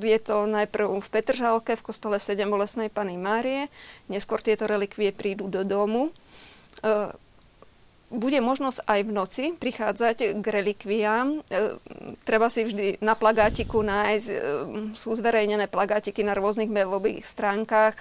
[0.01, 3.69] Je to najprv v Petržalke v kostole 7 bolesnej Pany Márie.
[4.09, 6.09] Neskôr tieto relikvie prídu do domu
[8.07, 11.27] bude možnosť aj v noci prichádzať k relikviám.
[11.27, 11.75] E,
[12.23, 14.37] treba si vždy na plagátiku nájsť, e,
[14.95, 17.99] sú zverejnené plagátiky na rôznych mailových stránkach.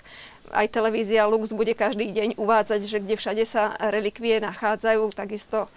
[0.54, 5.10] Aj televízia Lux bude každý deň uvádzať, že kde všade sa relikvie nachádzajú.
[5.10, 5.68] Takisto e,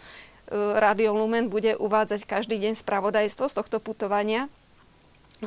[0.78, 4.46] Radio Lumen bude uvádzať každý deň spravodajstvo z tohto putovania.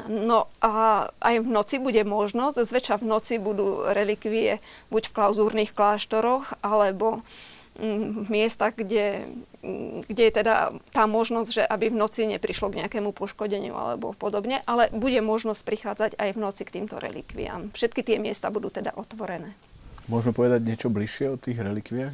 [0.09, 4.59] No a aj v noci bude možnosť, zväčša v noci budú relikvie
[4.89, 7.21] buď v klauzúrnych kláštoroch, alebo
[7.81, 9.25] v miestach, kde,
[10.05, 14.61] kde je teda tá možnosť, že aby v noci neprišlo k nejakému poškodeniu alebo podobne,
[14.69, 17.73] ale bude možnosť prichádzať aj v noci k týmto relikviám.
[17.73, 19.57] Všetky tie miesta budú teda otvorené.
[20.11, 22.13] Môžeme povedať niečo bližšie o tých relikviách?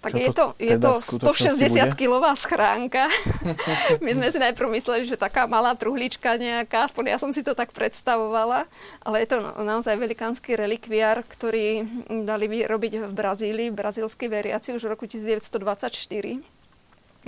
[0.00, 3.04] Tak je to, je teda to 160-kilová schránka.
[4.04, 7.52] My sme si najprv mysleli, že taká malá truhlička nejaká, aspoň ja som si to
[7.52, 8.64] tak predstavovala,
[9.04, 11.84] ale je to naozaj velikánsky relikviár, ktorý
[12.24, 15.60] dali robiť v Brazílii, brazílsky veriaci už v roku 1924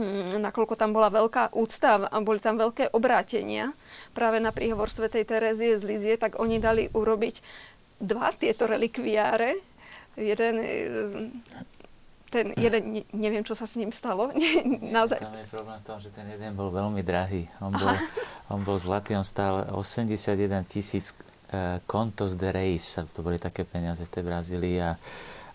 [0.00, 3.76] mm, nakoľko tam bola veľká úcta a boli tam veľké obrátenia
[4.16, 7.36] práve na príhovor svätej Terezie z Lizie, tak oni dali urobiť
[8.00, 9.60] dva tieto relikviáre.
[10.12, 10.54] Jeden
[12.32, 14.32] ten jeden, neviem, čo sa s ním stalo.
[14.96, 15.20] Naozaj.
[15.20, 17.44] Tam je problém v tom, že ten jeden bol veľmi drahý.
[17.60, 17.92] On bol,
[18.48, 20.32] on bol zlatý, on stál 81
[20.64, 24.96] tisíc uh, contos de reis, to boli také peniaze v tej Brazílii a,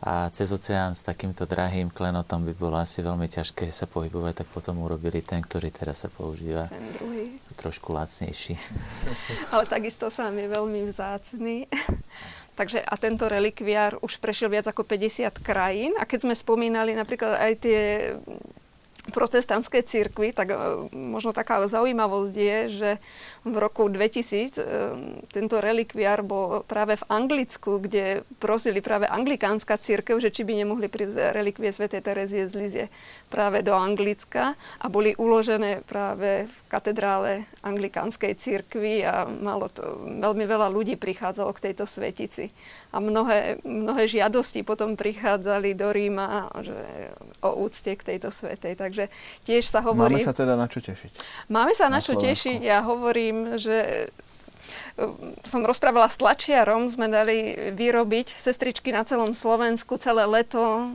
[0.05, 4.47] a cez oceán s takýmto drahým klenotom by bolo asi veľmi ťažké sa pohybovať, tak
[4.53, 6.69] potom urobili ten, ktorý teraz sa používa.
[6.69, 7.41] Ten druhý.
[7.57, 8.53] trošku lacnejší.
[9.49, 11.65] Ale takisto sám je veľmi vzácný.
[12.57, 15.93] Takže a tento relikviár už prešiel viac ako 50 krajín.
[16.01, 17.81] A keď sme spomínali napríklad aj tie
[19.11, 20.57] protestantskej cirkvi, tak e,
[20.91, 22.89] možno taká zaujímavosť je, že
[23.47, 24.63] v roku 2000 e,
[25.31, 30.87] tento relikviár bol práve v Anglicku, kde prosili práve anglikánska církev, že či by nemohli
[30.91, 31.87] prísť relikvie Sv.
[31.87, 32.85] Terezie z Lizie
[33.31, 40.45] práve do Anglicka a boli uložené práve v katedrále anglikánskej církvy a malo to, veľmi
[40.47, 42.51] veľa ľudí prichádzalo k tejto svetici.
[42.91, 46.75] A mnohé, mnohé žiadosti potom prichádzali do Ríma že,
[47.43, 48.79] o úcte k tejto svetej.
[48.79, 48.96] Takže
[49.45, 50.17] tiež sa hovorí...
[50.17, 51.11] Máme sa teda na čo tešiť.
[51.53, 52.59] Máme sa na, na čo tešiť.
[52.65, 54.09] Ja hovorím, že
[55.45, 60.89] som rozprávala s tlačiarom, sme dali vyrobiť sestričky na celom Slovensku celé leto,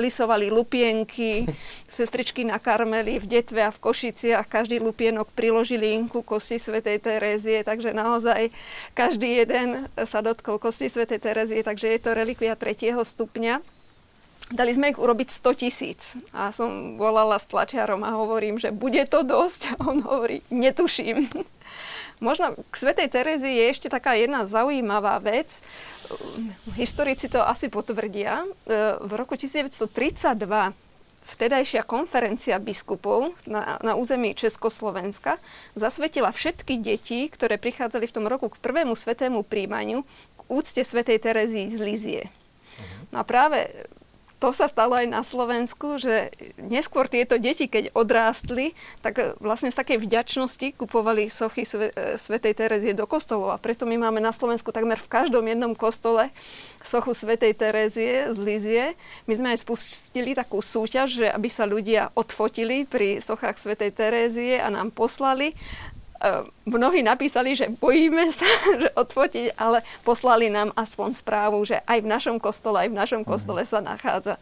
[0.00, 1.44] lisovali lupienky,
[1.84, 7.60] sestričky na Karmeli v Detve a v Košiciach, každý lupienok priložili inku kosti svätej Terézie,
[7.60, 8.48] takže naozaj
[8.96, 13.73] každý jeden sa dotkol kosti svätej Terézie, takže je to relikvia tretieho stupňa.
[14.52, 16.00] Dali sme ich urobiť 100 tisíc.
[16.36, 19.80] A som volala s tlačiarom a hovorím, že bude to dosť.
[19.80, 21.24] A on hovorí, netuším.
[22.26, 25.64] Možno k Svetej Terezi je ešte taká jedna zaujímavá vec.
[26.76, 28.44] Historici to asi potvrdia.
[28.44, 30.36] E, v roku 1932
[31.24, 35.40] vtedajšia konferencia biskupov na, na území Československa
[35.72, 41.24] zasvetila všetky deti, ktoré prichádzali v tom roku k prvému svetému príjmaniu k úcte Svetej
[41.24, 42.22] Terezy z Lizie.
[43.10, 43.70] No a práve
[44.44, 46.28] to sa stalo aj na Slovensku, že
[46.60, 51.88] neskôr tieto deti, keď odrástli, tak vlastne z takej vďačnosti kupovali sochy e,
[52.20, 53.56] Svetej Terezie do kostolov.
[53.56, 56.28] A preto my máme na Slovensku takmer v každom jednom kostole
[56.84, 58.84] sochu Svetej Terezie z Lizie.
[59.24, 64.60] My sme aj spustili takú súťaž, že aby sa ľudia odfotili pri sochách Svetej Terézie
[64.60, 65.56] a nám poslali
[66.64, 68.48] mnohí napísali, že bojíme sa
[68.82, 73.22] že odfotiť, ale poslali nám aspoň správu, že aj v našom kostole, aj v našom
[73.22, 73.28] mhm.
[73.28, 74.40] kostole sa nachádza.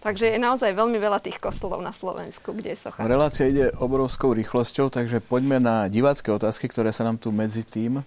[0.00, 3.04] Takže je naozaj veľmi veľa tých kostolov na Slovensku, kde je socha.
[3.04, 8.00] Relácia ide obrovskou rýchlosťou, takže poďme na divácké otázky, ktoré sa nám tu medzi tým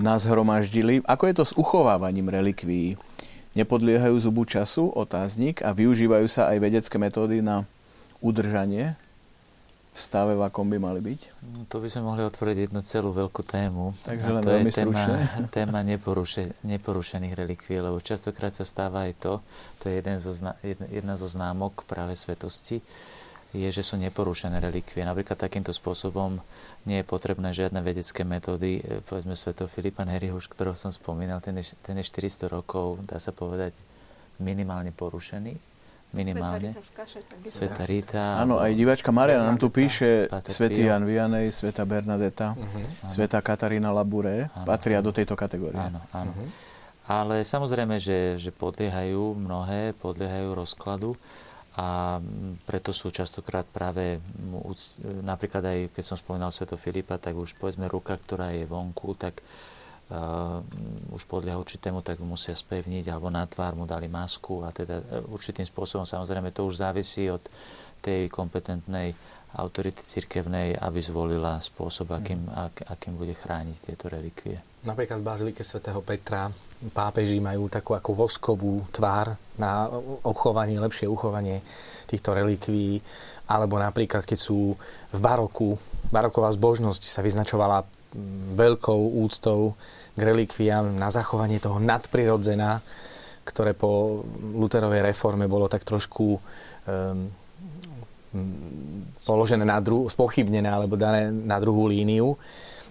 [0.00, 1.04] nás hromaždili.
[1.06, 2.96] Ako je to s uchovávaním relikví?
[3.54, 7.68] Nepodliehajú zubu času, otáznik, a využívajú sa aj vedecké metódy na
[8.18, 8.96] udržanie
[10.00, 11.20] stave, v akom by mali byť?
[11.44, 13.92] No, to by sme mohli otvoriť jednu celú veľkú tému.
[14.02, 15.04] Takže len to je téma,
[15.56, 19.32] téma neporuše, neporušených relikví, lebo častokrát sa stáva aj to,
[19.78, 22.80] to je jeden zo zna, jedna, jedna zo známok práve svetosti,
[23.50, 25.02] je, že sú neporušené relikvie.
[25.04, 26.38] Napríklad takýmto spôsobom
[26.86, 28.78] nie je potrebné žiadne vedecké metódy.
[28.78, 33.18] E, povedzme Sveto Filipa Neriho, ktorého som spomínal, ten je, ten je 400 rokov, dá
[33.18, 33.74] sa povedať,
[34.40, 35.69] minimálne porušený
[36.10, 36.74] minimálne.
[37.46, 38.42] Sveta Rita.
[38.42, 43.10] Áno, aj diváčka Maria nám tu píše Svetý Jan Vianej, Sveta Bernadeta, uh-huh.
[43.10, 45.78] Sveta Katarína Labure, patria do tejto kategórie.
[45.78, 46.32] Áno, áno.
[46.34, 46.48] Uh-huh.
[47.10, 51.18] Ale samozrejme, že, že podliehajú mnohé, podliehajú rozkladu
[51.74, 52.18] a
[52.66, 54.18] preto sú častokrát práve,
[55.22, 59.38] napríklad aj keď som spomínal Sveto Filipa, tak už povedzme ruka, ktorá je vonku, tak
[59.38, 59.70] uh,
[61.14, 65.04] už podľa určitému, tak musia spevniť, alebo na tvár mu dali masku a teda e,
[65.30, 67.42] určitým spôsobom samozrejme to už závisí od
[68.02, 69.14] tej kompetentnej
[69.54, 72.50] autority cirkevnej, aby zvolila spôsob, akým, mhm.
[72.50, 74.58] ak, akým bude chrániť tieto relikvie.
[74.82, 76.50] Napríklad v Bazilike svätého Petra
[76.90, 79.86] pápeži majú takú ako voskovú tvár na
[80.24, 81.60] uchovanie, lepšie uchovanie
[82.08, 82.98] týchto relikví,
[83.46, 84.74] alebo napríklad keď sú
[85.12, 85.76] v baroku,
[86.08, 87.84] baroková zbožnosť sa vyznačovala
[88.58, 89.76] veľkou úctou
[90.14, 92.82] k relikviám, na zachovanie toho nadprirodzena,
[93.46, 94.22] ktoré po
[94.54, 96.40] Luterovej reforme bolo tak trošku um,
[99.26, 102.38] položené na dru- spochybnené alebo dané na druhú líniu.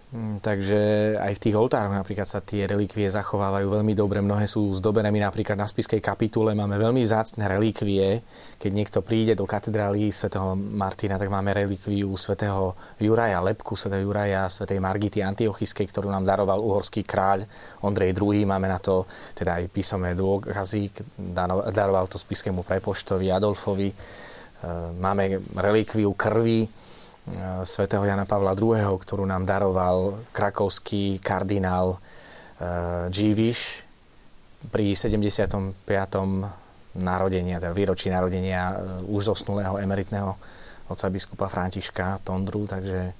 [0.09, 4.25] Mm, takže aj v tých oltároch napríklad sa tie relikvie zachovávajú veľmi dobre.
[4.25, 5.13] Mnohé sú zdobené.
[5.13, 8.25] My napríklad na Spiskej kapitule máme veľmi vzácne relikvie.
[8.57, 14.49] Keď niekto príde do katedrály svätého Martina, tak máme relikviu svätého Juraja Lepku, svätého Juraja,
[14.49, 17.45] svätej Margity Antiochiskej, ktorú nám daroval uhorský kráľ
[17.85, 18.49] Ondrej II.
[18.49, 19.05] Máme na to
[19.37, 20.89] teda aj písomné dôkazy.
[21.69, 23.93] Daroval to spiskému prepoštovi Adolfovi.
[23.93, 23.95] E,
[24.97, 26.88] máme relikviu krvi
[27.63, 32.01] svätého Jana Pavla II., ktorú nám daroval krakovský kardinál
[33.09, 33.85] Dživiš
[34.73, 35.77] pri 75.
[36.99, 38.75] narodenia, teda výročí narodenia
[39.07, 40.35] už zosnulého emeritného
[40.89, 43.13] otca biskupa Františka Tondru, takže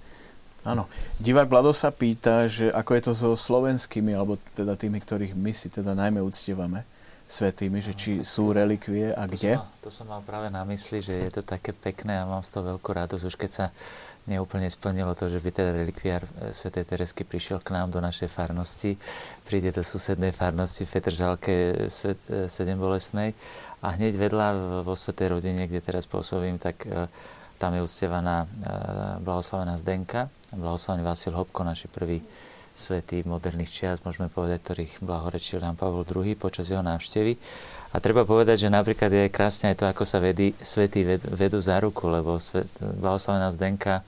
[0.68, 0.92] Áno.
[1.24, 5.56] Divák Vlado sa pýta, že ako je to so slovenskými, alebo teda tými, ktorých my
[5.56, 6.84] si teda najmä uctievame,
[7.30, 9.62] svetými, že či sú relikvie a to kde?
[9.62, 12.58] Som to som mal práve na mysli, že je to také pekné a mám z
[12.58, 13.66] toho veľkú radosť, už keď sa
[14.26, 16.74] neúplne splnilo to, že by teda relikviár e, Sv.
[16.74, 18.98] Teresky prišiel k nám do našej farnosti,
[19.46, 21.86] príde do susednej farnosti v Petržalke
[22.50, 23.38] Sedembolesnej
[23.86, 24.48] a hneď vedľa
[24.82, 26.84] vo Svetej rodine, kde teraz pôsobím, tak
[27.56, 28.44] tam je uctievaná
[29.24, 32.20] blahoslavená Zdenka, blahoslavený Vasil Hopko, naši prvý
[32.80, 37.36] svetí moderných čias, môžeme povedať, ktorých blahorečil nám Pavol II počas jeho návštevy.
[37.92, 41.60] A treba povedať, že napríklad je krásne aj to, ako sa vedy, svety ved, vedú
[41.60, 44.06] za ruku, lebo svet, blahoslavená Zdenka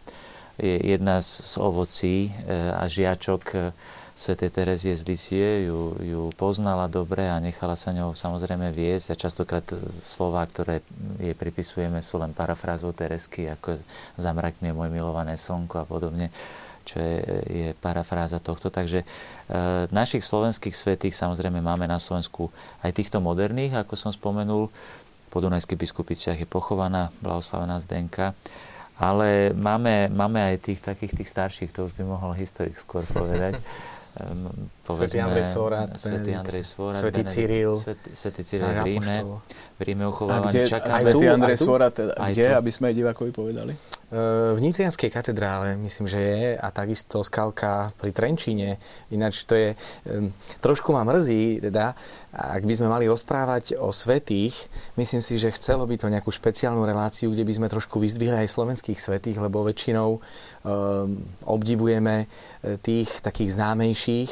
[0.56, 2.31] je jedna z, z ovocí e,
[2.72, 3.57] a žiačok e,
[4.14, 9.22] svätej Terezie z Lisie, ju, ju poznala dobre a nechala sa ňou samozrejme viesť a
[9.27, 9.65] častokrát
[10.06, 10.85] slova, ktoré
[11.18, 13.81] jej pripisujeme, sú len parafrázou Teresky, ako
[14.22, 16.30] zamrak mi je môj milované slnko a podobne
[16.84, 17.18] čo je,
[17.48, 18.74] je parafráza tohto.
[18.74, 19.06] Takže e,
[19.90, 22.49] našich slovenských svetých samozrejme máme na Slovensku
[22.82, 24.68] aj týchto moderných, ako som spomenul.
[25.32, 28.36] Po Dunajských biskupiciach je pochovaná blahoslavená Zdenka.
[29.02, 33.58] Ale máme, máme aj tých takých tých starších, to už by mohol historik skôr povedať.
[34.84, 37.74] povedzme, Svetý Andrej Svorat, Svetý Andrej Svorat, Svetý Cyril,
[38.14, 39.18] Svetý, Cyril v Ríme,
[39.80, 40.46] v Ríme uchovávaný.
[40.46, 41.00] A kde, čaká...
[41.00, 42.58] Svetý Andrej Svorat, kde, tu.
[42.60, 43.74] aby sme divákovi povedali?
[44.52, 48.76] V Nitrianskej katedrále, myslím, že je, a takisto skalka pri Trenčíne.
[49.08, 49.72] Ináč to je,
[50.60, 51.96] trošku ma mrzí, teda,
[52.36, 54.68] ak by sme mali rozprávať o svetých,
[55.00, 58.52] myslím si, že chcelo by to nejakú špeciálnu reláciu, kde by sme trošku vyzdvihli aj
[58.52, 60.20] slovenských svetých, lebo väčšinou
[61.48, 62.26] obdivujeme e,
[62.78, 64.32] tých takých známejších,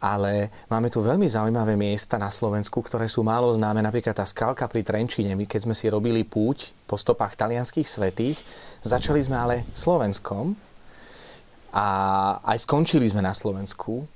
[0.00, 3.80] ale máme tu veľmi zaujímavé miesta na Slovensku, ktoré sú málo známe.
[3.80, 5.32] Napríklad tá skalka pri Trenčine.
[5.36, 8.38] My keď sme si robili púť po stopách talianských svetých,
[8.86, 10.54] Začali sme ale Slovenskom
[11.74, 11.86] a
[12.46, 14.06] aj skončili sme na Slovensku.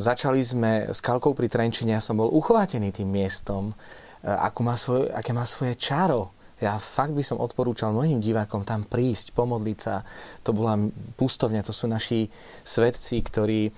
[0.00, 4.74] Začali sme s Kalkou pri Trenčine, ja som bol uchvátený tým miestom, e, ako má
[4.80, 6.32] svoj, aké má svoje čaro.
[6.56, 10.00] Ja fakt by som odporúčal mnohým divákom tam prísť, pomodliť sa.
[10.40, 10.80] To bola
[11.20, 12.32] pustovňa, to sú naši
[12.64, 13.72] svetci, ktorí e,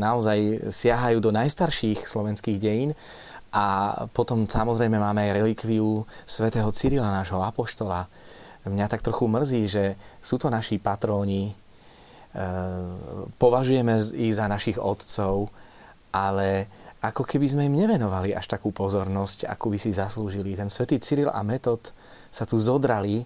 [0.00, 2.96] naozaj siahajú do najstarších slovenských dejín.
[3.52, 8.08] A potom samozrejme máme aj relikviu svätého Cyrila, nášho apoštola,
[8.64, 9.84] mňa tak trochu mrzí, že
[10.24, 11.54] sú to naši patróni, e,
[13.36, 15.52] považujeme ich za našich otcov,
[16.16, 16.64] ale
[17.00, 20.52] ako keby sme im nevenovali až takú pozornosť, akú by si zaslúžili.
[20.52, 21.96] Ten svätý Cyril a Metod
[22.28, 23.24] sa tu zodrali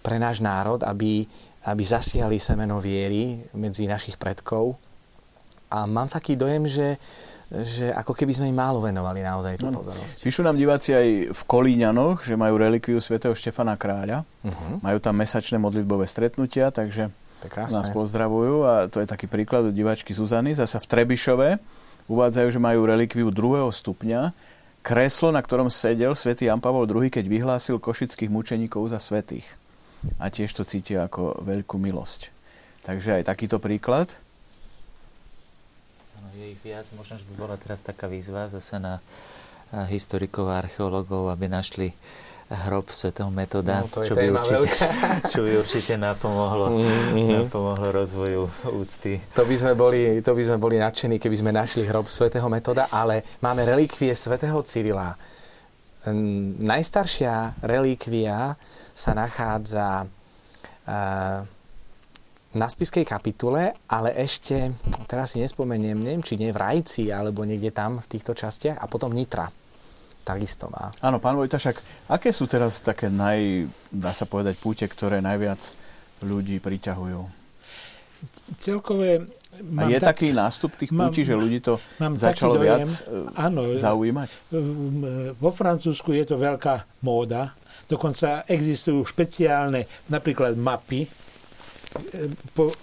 [0.00, 1.28] pre náš národ, aby,
[1.68, 4.80] aby zasiali semeno viery medzi našich predkov.
[5.68, 6.96] A mám taký dojem, že
[7.62, 10.26] že ako keby sme im málo venovali naozaj tú pozornosť.
[10.26, 14.26] Píšu nám diváci aj v Kolíňanoch, že majú relikviu svätého Štefana Kráľa.
[14.42, 14.82] Uh-huh.
[14.82, 17.14] Majú tam mesačné modlitbové stretnutia, takže
[17.54, 18.54] nás pozdravujú.
[18.64, 20.56] A to je taký príklad od diváčky Zuzany.
[20.56, 21.48] Zasa v Trebišove
[22.10, 24.34] uvádzajú, že majú relikviu druhého stupňa,
[24.84, 29.48] kreslo, na ktorom sedel svätý Jan Pavol II, keď vyhlásil košických mučeníkov za svetých.
[30.20, 32.28] A tiež to cítia ako veľkú milosť.
[32.84, 34.12] Takže aj takýto príklad
[36.34, 36.86] je ich viac.
[36.98, 38.98] Možno, že by bola teraz taká výzva zase na
[39.88, 41.88] historikov a archeológov, aby našli
[42.52, 44.68] hrob svetého metoda, no, čo, by určite,
[45.32, 47.48] čo by určite napomohlo, mm-hmm.
[47.48, 48.42] napomohlo rozvoju
[48.76, 49.16] úcty.
[49.32, 52.92] To by, sme boli, to by sme boli nadšení, keby sme našli hrob svetého metoda,
[52.92, 55.16] ale máme relikvie svetého Cyrila.
[56.60, 58.52] Najstaršia relikvia
[58.92, 60.04] sa nachádza
[62.54, 64.68] na spiskej kapitule, ale ešte,
[65.08, 68.84] teraz si nespomeniem, neviem, či nie v Rajci, alebo niekde tam v týchto častiach, a
[68.84, 69.63] potom Nitra
[70.24, 70.90] takisto má.
[71.04, 71.78] Áno, pán Vojtašak,
[72.08, 75.60] aké sú teraz také naj, dá sa povedať, púte, ktoré najviac
[76.24, 77.20] ľudí priťahujú?
[78.56, 79.28] Celkové...
[79.70, 81.78] Mám A je tak, taký nástup tých púti, že ľudí to
[82.18, 84.50] začalo dojem, viac e, áno, zaujímať?
[85.38, 87.54] Vo Francúzsku je to veľká móda.
[87.86, 91.06] Dokonca existujú špeciálne napríklad mapy,
[92.50, 92.74] po,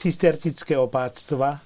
[0.00, 1.60] cistertické opáctva,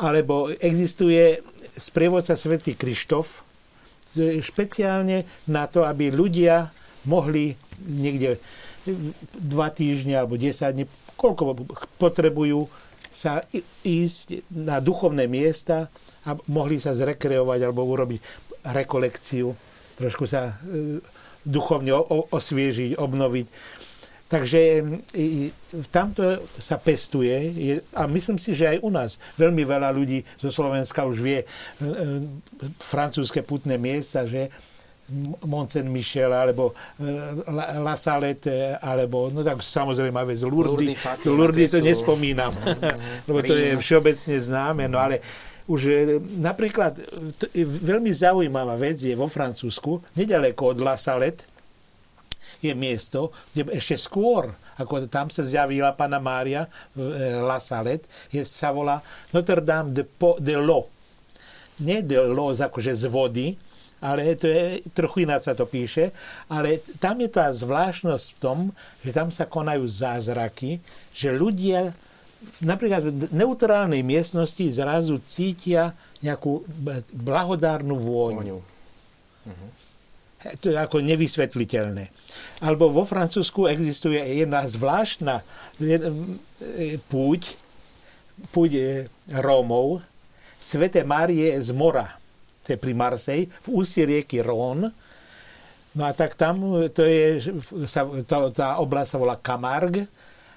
[0.00, 1.36] alebo existuje
[1.76, 3.43] sprievodca svätý Krištof,
[4.40, 6.70] špeciálne na to, aby ľudia
[7.04, 7.52] mohli
[7.84, 8.38] niekde
[9.32, 10.84] dva týždne alebo 10 dní,
[11.16, 11.56] koľko
[11.96, 12.68] potrebujú
[13.14, 13.46] sa
[13.86, 15.88] ísť na duchovné miesta
[16.26, 18.20] a mohli sa zrekreovať alebo urobiť
[18.64, 19.54] rekolekciu,
[19.94, 20.98] trošku sa e,
[21.46, 21.94] duchovne
[22.32, 23.46] osviežiť, obnoviť.
[24.24, 24.82] Takže
[25.92, 27.52] tamto sa pestuje
[27.92, 31.46] a myslím si, že aj u nás veľmi veľa ľudí zo Slovenska už vie e,
[31.46, 31.86] e,
[32.80, 34.48] francúzske putné miesta, že
[35.44, 37.04] Mont Michel, alebo e,
[37.76, 42.56] La Salette, alebo, no tak samozrejme vec, Lourdes, Lourdes, Lourdes to nespomínam,
[43.28, 45.20] lebo to je všeobecne známe, no ale
[45.68, 45.92] už e,
[46.40, 46.96] napríklad
[47.84, 51.44] veľmi zaujímavá vec je vo Francúzsku, nedaleko od La Salette,
[52.70, 54.48] je miesto, kde ešte skôr,
[54.80, 56.64] ako tam sa zjavila Pana Mária
[56.96, 57.12] v
[57.44, 59.04] La Salette, je, sa volá
[59.36, 60.88] Notre Dame de, po, de l'eau.
[61.82, 63.48] Nie de l'eau akože z vody,
[64.04, 66.12] ale to je, trochu ináč sa to píše,
[66.52, 68.58] ale tam je tá zvláštnosť v tom,
[69.00, 70.84] že tam sa konajú zázraky,
[71.16, 71.96] že ľudia
[72.60, 76.64] napríklad v neutrálnej miestnosti zrazu cítia nejakú
[77.16, 78.60] blahodárnu vôňu.
[79.48, 79.83] Mhm.
[80.44, 82.12] To je ako nevysvetliteľné.
[82.60, 85.40] Alebo vo Francúzsku existuje jedna zvláštna
[85.80, 87.56] e, púť,
[88.52, 88.84] púť e,
[89.32, 90.04] Rómov,
[90.60, 92.24] Svete Márie z Mora
[92.64, 94.88] to je pri Marsej, v ústí rieky Rhône.
[95.94, 96.58] No a tak tam,
[96.90, 97.54] to je,
[97.86, 100.08] sa, to, tá oblasť sa volá Camargue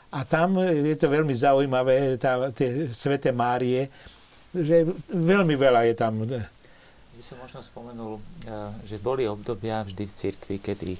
[0.09, 3.91] a tam je to veľmi zaujímavé, tá, tie Svete Márie,
[4.55, 6.25] že veľmi veľa je tam.
[7.17, 10.93] By som možno spomenul, eh, že boli obdobia vždy v cirkvi, kedy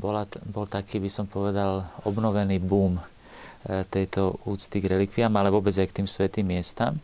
[0.00, 5.76] bola, bol taký, by som povedal, obnovený boom eh, tejto úcty k relikviám, ale vôbec
[5.76, 6.96] aj k tým svetým miestam.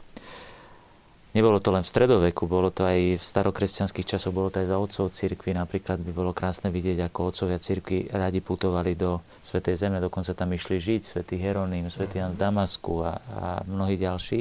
[1.36, 4.80] Nebolo to len v stredoveku, bolo to aj v starokresťanských časoch, bolo to aj za
[4.80, 5.52] otcov cirkvi.
[5.52, 10.48] Napríklad by bolo krásne vidieť, ako otcovia cirkvi radi putovali do Svetej Zeme, dokonca tam
[10.56, 14.40] išli žiť, svätý Heronym, svätý Jan z Damasku a, a mnohí ďalší.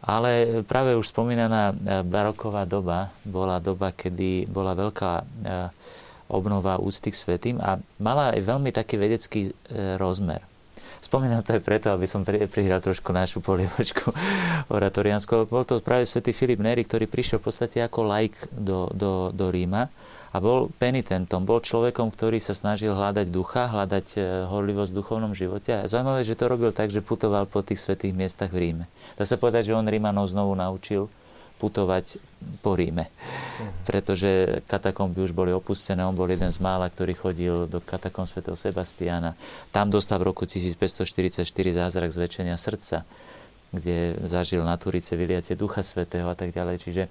[0.00, 1.74] Ale práve už spomínaná e,
[2.08, 5.24] baroková doba bola doba, kedy bola veľká e,
[6.32, 9.52] obnova úcty k svetým a mala aj veľmi taký vedecký e,
[10.00, 10.40] rozmer.
[11.00, 14.14] Spomínam to aj preto, aby som prihral trošku našu polievočku
[14.76, 15.50] oratoriánsku.
[15.50, 19.50] Bol to práve svätý Filip Neri, ktorý prišiel v podstate ako laik do, do, do
[19.50, 19.90] Ríma
[20.30, 25.32] a bol penitentom, bol človekom, ktorý sa snažil hľadať ducha, hľadať e, horlivosť v duchovnom
[25.34, 25.74] živote.
[25.74, 28.84] A zaujímavé, že to robil tak, že putoval po tých svetých miestach v Ríme.
[29.18, 31.10] Dá sa povedať, že on Rímanov znovu naučil
[31.60, 32.22] putovať
[32.62, 33.12] po Ríme.
[33.84, 38.56] Pretože katakomby už boli opustené, on bol jeden z mála, ktorý chodil do katakom svätého
[38.56, 39.36] Sebastiana.
[39.74, 41.44] Tam dostal v roku 1544
[41.74, 43.04] zázrak zväčšenia srdca,
[43.74, 46.76] kde zažil na Turice vyliacie Ducha Svetého a tak ďalej.
[46.80, 47.02] Čiže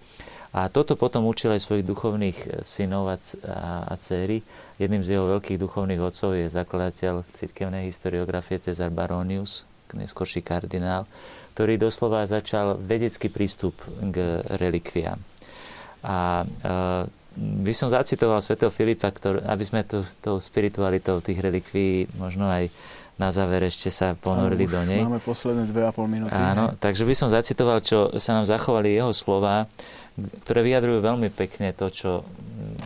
[0.49, 4.41] a toto potom učil aj svojich duchovných synov a, a, a céry.
[4.81, 11.05] Jedným z jeho veľkých duchovných otcov je zakladateľ cirkevnej historiografie Cezar Baronius, neskôrší kardinál,
[11.53, 15.21] ktorý doslova začal vedecký prístup k relikviám.
[16.01, 16.47] A
[17.39, 22.71] by som zacitoval svätého Filipa, ktorý, aby sme tú, tou spiritualitou tých relikví možno aj
[23.19, 25.03] na záver ešte sa ponorili do nej.
[25.03, 26.31] Máme posledné dve a pol minúty.
[26.31, 29.67] Áno, takže by som zacitoval, čo sa nám zachovali jeho slova,
[30.45, 32.09] ktoré vyjadrujú veľmi pekne to, čo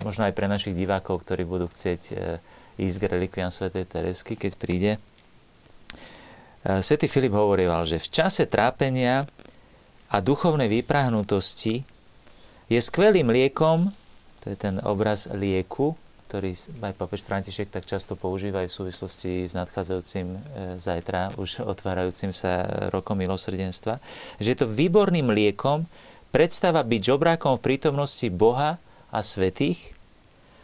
[0.05, 2.15] možno aj pre našich divákov, ktorí budú chcieť e,
[2.81, 4.91] ísť k relikviám svätej Teresky, keď príde.
[6.63, 9.27] Eh, Svetý Filip hovoril, že v čase trápenia
[10.07, 11.83] a duchovnej vyprahnutosti
[12.71, 13.91] je skvelým liekom,
[14.39, 15.99] to je ten obraz lieku,
[16.31, 20.37] ktorý aj papež František tak často používa aj v súvislosti s nadchádzajúcim e,
[20.79, 23.99] zajtra, už otvárajúcim sa rokom milosrdenstva,
[24.39, 25.83] že je to výborným liekom,
[26.33, 28.81] predstava byť žobrákom v prítomnosti Boha
[29.13, 29.93] a svetých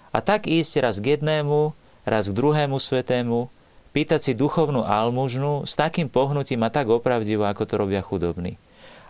[0.10, 1.78] a tak ísť raz k jednému,
[2.10, 3.54] raz k druhému svetému,
[3.94, 8.58] pýtať si duchovnú almužnu s takým pohnutím a tak opravdivo, ako to robia chudobní.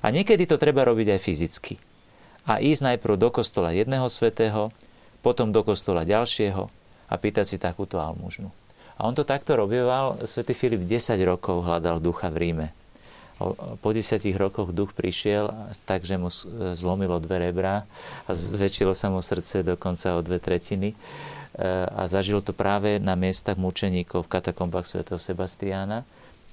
[0.04, 1.80] A niekedy to treba robiť aj fyzicky.
[2.44, 4.76] A ísť najprv do kostola jedného svetého,
[5.24, 6.68] potom do kostola ďalšieho
[7.08, 8.52] a pýtať si takúto almužnu.
[9.00, 12.68] A on to takto robieval, svätý Filip 10 rokov hľadal ducha v Ríme.
[13.80, 15.52] Po 10 rokoch duch prišiel,
[15.88, 16.28] takže mu
[16.76, 17.88] zlomilo dve rebra
[18.28, 20.92] a zväčšilo sa mu srdce dokonca o dve tretiny
[21.92, 26.08] a zažil to práve na miestach mučeníkov v katakombách svätého Sebastiána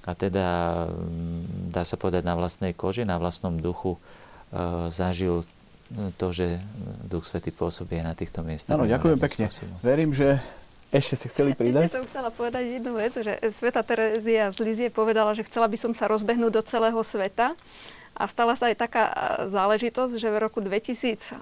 [0.07, 0.47] a teda
[0.87, 5.43] mm, dá sa povedať na vlastnej koži, na vlastnom duchu e, zažil
[6.19, 6.59] to, že
[7.07, 8.75] Duch Svetý pôsobí na týchto miestach.
[8.75, 9.47] Áno, ďakujem pekne.
[9.79, 10.35] Verím, že
[10.87, 11.91] ešte si chceli pridať?
[11.91, 15.75] Ja som chcela povedať jednu vec, že Sveta Terezia z Lizie povedala, že chcela by
[15.75, 17.59] som sa rozbehnúť do celého sveta
[18.17, 19.03] a stala sa aj taká
[19.45, 21.37] záležitosť, že v roku 2008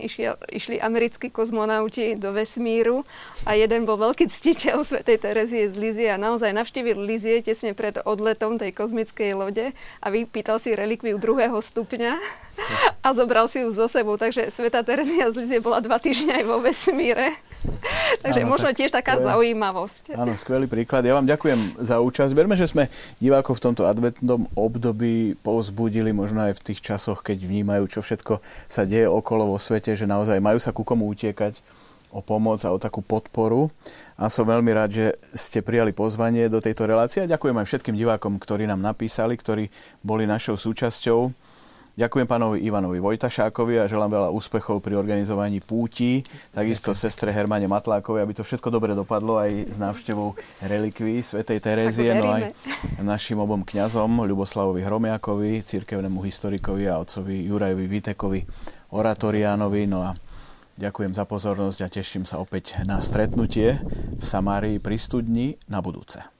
[0.00, 3.04] išli, išli americkí kozmonauti do vesmíru
[3.44, 8.00] a jeden bol veľký ctiteľ svätej Terezie z Lizie a naozaj navštívil Lizie tesne pred
[8.08, 12.16] odletom tej kozmickej lode a vypýtal si relikviu druhého stupňa
[13.06, 14.16] a zobral si ju so sebou.
[14.16, 17.36] Takže sveta Terezia z Lizie bola dva týždňa aj vo vesmíre.
[18.24, 20.16] Takže áno, možno tak tiež taká je, zaujímavosť.
[20.16, 21.04] Áno, skvelý príklad.
[21.04, 22.32] Ja vám ďakujem za účasť.
[22.32, 22.88] Berme, že sme
[23.20, 28.38] divákov v tomto adventnom období povzbudili možno aj v tých časoch, keď vnímajú, čo všetko
[28.70, 31.58] sa deje okolo vo svete, že naozaj majú sa ku komu utiekať
[32.10, 33.70] o pomoc a o takú podporu.
[34.14, 37.24] A som veľmi rád, že ste prijali pozvanie do tejto relácie.
[37.24, 39.70] A ďakujem aj všetkým divákom, ktorí nám napísali, ktorí
[40.02, 41.49] boli našou súčasťou
[41.98, 46.22] Ďakujem pánovi Ivanovi Vojtašákovi a želám veľa úspechov pri organizovaní púti.
[46.54, 47.02] Takisto Ďakujem.
[47.02, 52.30] sestre Hermane Matlákovej, aby to všetko dobre dopadlo aj s návštevou relikví svätej Terézie, no
[52.30, 52.54] aj
[53.02, 58.40] našim obom kňazom Ľuboslavovi Hromiakovi, cirkevnému historikovi a otcovi Jurajovi Vitekovi,
[58.94, 59.82] oratoriánovi.
[59.90, 60.14] No a
[60.78, 63.82] ďakujem za pozornosť a teším sa opäť na stretnutie
[64.14, 66.39] v Samárii pri studni na budúce.